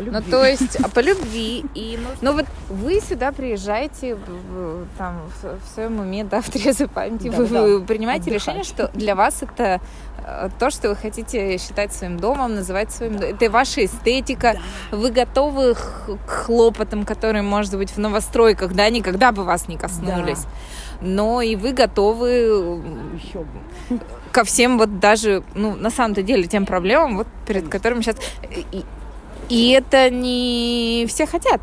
Ну, 0.00 0.22
то 0.22 0.44
есть 0.44 0.76
а, 0.76 0.88
по 0.88 1.00
любви. 1.00 1.64
И, 1.74 1.98
ну, 2.20 2.32
вот 2.32 2.46
вы 2.68 3.00
сюда 3.00 3.32
приезжаете 3.32 4.16
там, 4.98 5.20
в, 5.42 5.74
своем 5.74 6.00
уме, 6.00 6.24
да, 6.24 6.40
в 6.40 6.50
трезвой 6.50 6.88
памяти. 6.88 7.28
Да, 7.28 7.36
вы, 7.36 7.46
да. 7.46 7.62
вы 7.62 7.82
принимаете 7.82 8.30
Отдыхать. 8.30 8.40
решение, 8.40 8.64
что 8.64 8.90
для 8.94 9.14
вас 9.14 9.42
это 9.42 9.80
э, 10.24 10.48
то, 10.58 10.70
что 10.70 10.88
вы 10.88 10.96
хотите 10.96 11.58
считать 11.58 11.92
своим 11.92 12.18
домом, 12.18 12.54
называть 12.54 12.90
своим 12.92 13.18
домом. 13.18 13.34
Это 13.34 13.50
ваша 13.50 13.84
эстетика. 13.84 14.56
Вы 14.90 15.10
готовы 15.10 15.74
к 15.74 16.28
хлопотам, 16.28 17.04
которые, 17.04 17.42
может 17.42 17.76
быть, 17.76 17.90
в 17.90 17.98
новостройках, 17.98 18.72
да, 18.74 18.88
никогда 18.90 19.32
бы 19.32 19.44
вас 19.44 19.68
не 19.68 19.76
коснулись. 19.76 20.44
Но 21.00 21.40
и 21.40 21.56
вы 21.56 21.72
готовы 21.72 22.82
ко 24.32 24.44
всем 24.44 24.78
вот 24.78 24.98
даже, 25.00 25.42
ну, 25.54 25.74
на 25.74 25.90
самом-то 25.90 26.22
деле, 26.22 26.44
тем 26.44 26.66
проблемам, 26.66 27.16
вот 27.16 27.26
перед 27.46 27.62
Конечно. 27.62 27.70
которыми 27.70 28.02
сейчас... 28.02 28.16
И, 28.72 28.84
и 29.50 29.70
это 29.70 30.08
не 30.10 31.04
все 31.08 31.26
хотят. 31.26 31.60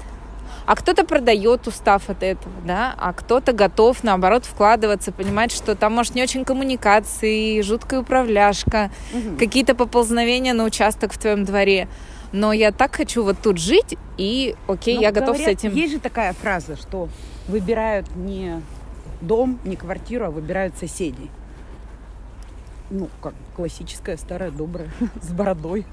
А 0.65 0.75
кто-то 0.75 1.05
продает 1.05 1.65
устав 1.65 2.09
от 2.09 2.21
этого, 2.23 2.53
да, 2.65 2.93
а 2.97 3.13
кто-то 3.13 3.53
готов, 3.53 4.03
наоборот, 4.03 4.43
вкладываться, 4.45 5.13
понимать, 5.13 5.53
что 5.53 5.75
там, 5.75 5.93
может, 5.93 6.13
не 6.13 6.21
очень 6.21 6.43
коммуникации, 6.43 7.61
жуткая 7.61 8.01
управляшка, 8.01 8.91
Мгм. 9.13 9.37
какие-то 9.37 9.75
поползновения 9.75 10.53
на 10.53 10.65
участок 10.65 11.13
в 11.13 11.17
твоем 11.17 11.45
дворе. 11.45 11.87
Но 12.33 12.51
я 12.51 12.73
так 12.73 12.93
хочу 12.97 13.23
вот 13.23 13.37
тут 13.41 13.57
жить, 13.57 13.97
и 14.17 14.55
окей, 14.67 14.95
Ну, 14.97 15.01
я 15.01 15.11
готов 15.13 15.37
с 15.37 15.39
говорят, 15.39 15.57
этим. 15.57 15.73
Есть 15.73 15.93
же 15.93 15.99
такая 15.99 16.33
фраза, 16.33 16.75
что 16.75 17.07
выбирают 17.47 18.13
не 18.17 18.61
дом, 19.21 19.59
не 19.63 19.77
квартиру, 19.77 20.25
а 20.25 20.29
выбирают 20.31 20.77
соседей. 20.77 21.31
Ну, 22.89 23.09
как 23.21 23.33
классическая, 23.55 24.17
старая, 24.17 24.51
добрая, 24.51 24.89
с 25.21 25.29
бородой 25.31 25.85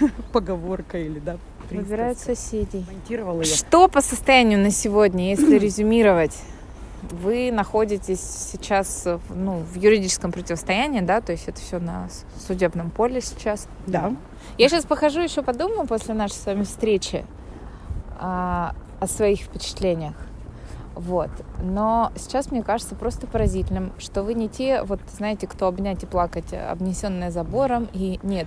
поговорка 0.32 0.98
или, 0.98 1.18
да, 1.18 1.38
Выбирают 1.70 2.18
соседей. 2.18 2.84
Монтировала 2.90 3.42
я. 3.42 3.46
Что 3.46 3.88
по 3.88 4.00
состоянию 4.00 4.58
на 4.58 4.70
сегодня, 4.70 5.30
если 5.30 5.58
резюмировать? 5.58 6.36
Вы 7.02 7.50
находитесь 7.50 8.20
сейчас 8.20 9.06
ну, 9.30 9.58
в 9.58 9.76
юридическом 9.76 10.32
противостоянии, 10.32 11.00
да, 11.00 11.20
то 11.20 11.32
есть 11.32 11.48
это 11.48 11.58
все 11.60 11.78
на 11.78 12.08
судебном 12.46 12.90
поле 12.90 13.20
сейчас. 13.20 13.68
Да. 13.86 14.14
Я 14.58 14.68
сейчас 14.68 14.84
похожу 14.84 15.20
еще 15.20 15.42
подумаю 15.42 15.86
после 15.86 16.12
нашей 16.14 16.34
с 16.34 16.44
вами 16.44 16.64
встречи 16.64 17.24
а, 18.18 18.74
о 19.00 19.06
своих 19.06 19.40
впечатлениях. 19.40 20.14
Вот. 21.00 21.30
Но 21.62 22.12
сейчас 22.14 22.50
мне 22.50 22.62
кажется 22.62 22.94
просто 22.94 23.26
поразительным, 23.26 23.92
что 23.96 24.22
вы 24.22 24.34
не 24.34 24.50
те, 24.50 24.82
вот 24.82 25.00
знаете, 25.16 25.46
кто 25.46 25.66
обнять 25.66 26.02
и 26.02 26.06
плакать, 26.06 26.52
обнесенная 26.52 27.30
забором, 27.30 27.88
и 27.94 28.20
нет. 28.22 28.46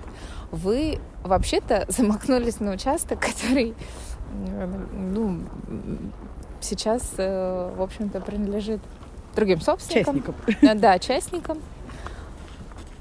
Вы 0.52 1.00
вообще-то 1.24 1.86
замахнулись 1.90 2.60
на 2.60 2.72
участок, 2.72 3.20
который, 3.20 3.74
ну, 4.94 5.40
сейчас, 6.62 7.14
э, 7.18 7.74
в 7.76 7.82
общем-то, 7.82 8.22
принадлежит 8.22 8.82
другим 9.36 9.60
собственникам. 9.60 10.18
Частников. 10.18 10.36
Э, 10.62 10.76
Да, 10.76 11.00
частникам. 11.00 11.58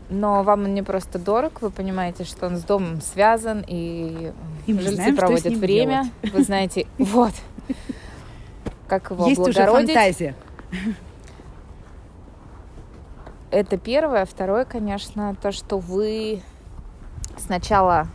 Но 0.08 0.42
вам 0.42 0.64
он 0.64 0.72
не 0.72 0.82
просто 0.82 1.18
дорог, 1.18 1.60
вы 1.60 1.70
понимаете, 1.70 2.24
что 2.24 2.46
он 2.46 2.56
с 2.56 2.62
домом 2.62 3.02
связан, 3.02 3.62
и 3.66 4.32
И 4.66 4.72
жильцы 4.72 4.94
знаем, 4.94 5.16
проводят 5.16 5.54
время. 5.54 6.10
Вы 6.22 6.42
знаете, 6.42 6.86
вот, 6.98 7.32
как 8.88 9.10
его 9.10 9.26
Есть 9.28 9.40
уже 9.40 9.66
фантазия. 9.66 10.34
это 13.50 13.76
первое. 13.76 14.24
Второе, 14.24 14.64
конечно, 14.64 15.36
то, 15.40 15.52
что 15.52 15.78
вы 15.78 16.42
сначала 17.38 18.08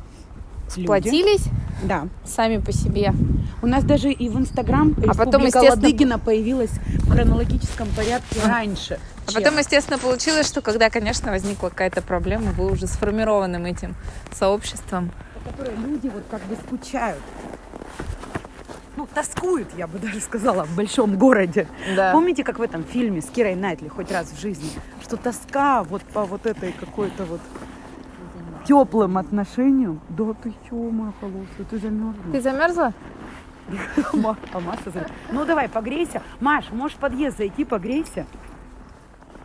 Люди. 0.75 0.85
сплотились 0.85 1.45
Да. 1.83 2.07
сами 2.25 2.57
по 2.57 2.71
себе. 2.71 3.13
У 3.61 3.67
нас 3.67 3.83
даже 3.83 4.11
и 4.11 4.29
в 4.29 4.37
Инстаграм 4.37 4.95
А 5.07 5.13
потом, 5.15 5.43
естественно, 5.45 5.75
Ладыгина 5.75 6.19
появилась 6.19 6.71
в 6.71 7.09
хронологическом 7.11 7.87
порядке 7.95 8.39
раньше. 8.45 8.99
А 9.27 9.31
чем. 9.31 9.41
потом, 9.43 9.57
естественно, 9.59 9.97
получилось, 9.97 10.47
что 10.47 10.61
когда, 10.61 10.89
конечно, 10.89 11.31
возникла 11.31 11.69
какая-то 11.69 12.01
проблема, 12.01 12.51
вы 12.51 12.71
уже 12.71 12.87
сформированным 12.87 13.65
этим 13.65 13.95
сообществом. 14.31 15.11
по 15.43 15.51
которой 15.51 15.75
люди 15.77 16.07
вот 16.07 16.23
как 16.29 16.41
бы 16.43 16.55
скучают. 16.55 17.21
Ну, 18.97 19.07
тоскуют, 19.13 19.67
я 19.77 19.85
бы 19.85 19.99
даже 19.99 20.19
сказала, 20.19 20.65
в 20.65 20.75
большом 20.75 21.17
городе. 21.17 21.67
Да. 21.95 22.11
Помните, 22.11 22.43
как 22.43 22.57
в 22.57 22.63
этом 22.63 22.83
фильме 22.83 23.21
с 23.21 23.25
Кирой 23.25 23.53
Найтли 23.53 23.89
хоть 23.89 24.11
раз 24.11 24.31
в 24.31 24.41
жизни, 24.41 24.69
что 25.03 25.17
тоска 25.17 25.83
вот 25.83 26.01
по 26.01 26.25
вот 26.25 26.47
этой 26.47 26.71
какой-то 26.71 27.25
вот 27.25 27.39
теплым 28.67 29.19
отношениям. 29.19 30.01
Да 30.09 30.33
ты 30.33 30.51
чё, 30.67 30.75
моя 30.75 31.13
холостая, 31.21 31.65
ты 31.69 31.77
замерзла. 31.77 32.31
Ты 32.31 32.41
замерзла? 32.41 32.93
А 34.53 34.59
Маша 34.59 34.81
замерзла. 34.85 35.15
Ну 35.31 35.45
давай, 35.45 35.69
погрейся. 35.69 36.23
Маш, 36.39 36.71
можешь 36.71 36.97
в 36.97 36.99
подъезд 36.99 37.37
зайти, 37.37 37.65
погрейся. 37.65 38.25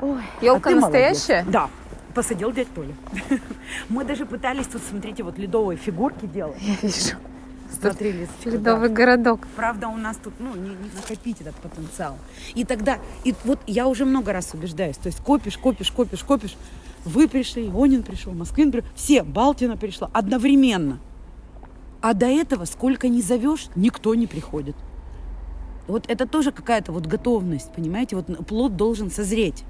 Ой, 0.01 0.23
Ёлка 0.41 0.71
а 0.71 0.73
ты 0.73 0.81
молодец. 0.81 1.11
настоящая? 1.11 1.51
Да. 1.51 1.69
Посадил 2.15 2.53
дядь 2.53 2.73
Толя. 2.75 2.95
Мы 3.91 4.05
даже 4.05 4.25
пытались 4.25 4.67
тут, 4.67 4.81
смотрите, 4.89 5.23
вот 5.23 5.37
ледовые 5.37 5.77
фигурки 5.77 6.25
делать. 6.25 6.57
Я 6.61 6.75
вижу. 6.81 7.17
Смотрели. 7.81 8.29
Ледовый 8.45 8.89
городок. 8.89 9.47
Правда, 9.57 9.89
у 9.89 9.97
нас 9.97 10.17
тут, 10.23 10.35
ну, 10.39 10.55
не, 10.55 10.71
не 10.71 10.91
накопить 10.95 11.41
этот 11.41 11.55
потенциал. 11.57 12.19
И 12.55 12.65
тогда, 12.65 12.99
и 13.25 13.35
вот 13.45 13.59
я 13.67 13.89
уже 13.89 14.05
много 14.05 14.33
раз 14.33 14.51
убеждаюсь, 14.55 14.97
то 14.97 15.09
есть 15.09 15.21
копишь, 15.21 15.59
копишь, 15.59 15.91
копишь, 15.91 16.25
копишь. 16.25 16.57
Вы 17.05 17.29
пришли, 17.29 17.67
Ионин 17.67 18.03
пришел, 18.03 18.33
Москвин 18.33 18.71
пришел, 18.71 18.89
все, 18.95 19.23
Балтина 19.23 19.77
пришла 19.77 20.11
одновременно. 20.13 21.01
А 22.01 22.15
до 22.15 22.27
этого 22.27 22.65
сколько 22.65 23.09
не 23.09 23.23
зовешь, 23.23 23.69
никто 23.75 24.15
не 24.15 24.27
приходит. 24.27 24.77
Вот 25.87 26.09
это 26.09 26.27
тоже 26.27 26.53
какая-то 26.53 26.93
вот 26.93 27.07
готовность, 27.07 27.73
понимаете? 27.73 28.17
Вот 28.17 28.47
плод 28.47 28.77
должен 28.77 29.11
созреть. 29.11 29.65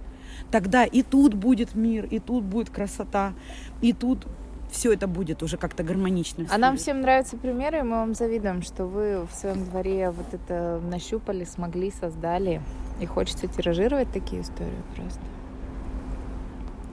Тогда 0.51 0.85
и 0.85 1.03
тут 1.03 1.35
будет 1.35 1.75
мир, 1.75 2.05
и 2.07 2.19
тут 2.19 2.45
будет 2.45 2.71
красота, 2.71 3.33
и 3.81 3.93
тут 3.93 4.27
все 4.73 4.93
это 4.93 5.07
будет 5.07 5.43
уже 5.43 5.57
как-то 5.59 5.85
гармонично. 5.85 6.47
А 6.51 6.59
нам 6.59 6.77
всем 6.77 7.03
нравятся 7.03 7.37
примеры, 7.37 7.81
и 7.81 7.83
мы 7.83 7.97
вам 7.97 8.15
завидуем, 8.15 8.63
что 8.63 8.87
вы 8.87 9.27
в 9.31 9.35
своем 9.35 9.65
дворе 9.65 10.11
вот 10.11 10.33
это 10.33 10.81
нащупали, 10.91 11.45
смогли, 11.45 11.93
создали. 11.93 12.61
И 13.01 13.07
хочется 13.07 13.47
тиражировать 13.47 14.11
такие 14.13 14.43
истории 14.43 14.83
просто. 14.97 15.21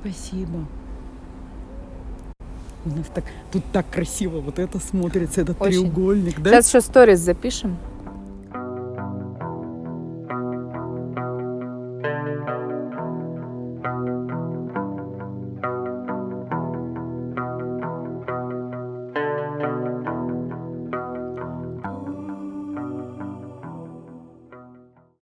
Спасибо. 0.02 0.66
У 2.86 2.90
нас 2.90 3.08
так, 3.14 3.26
тут 3.52 3.64
так 3.72 3.90
красиво 3.90 4.40
вот 4.40 4.60
это 4.60 4.80
смотрится, 4.80 5.42
этот 5.42 5.62
Очень. 5.62 5.82
треугольник, 5.82 6.40
да? 6.40 6.52
Сейчас 6.52 6.70
еще 6.70 6.82
сторис 6.82 7.20
запишем. 7.20 7.78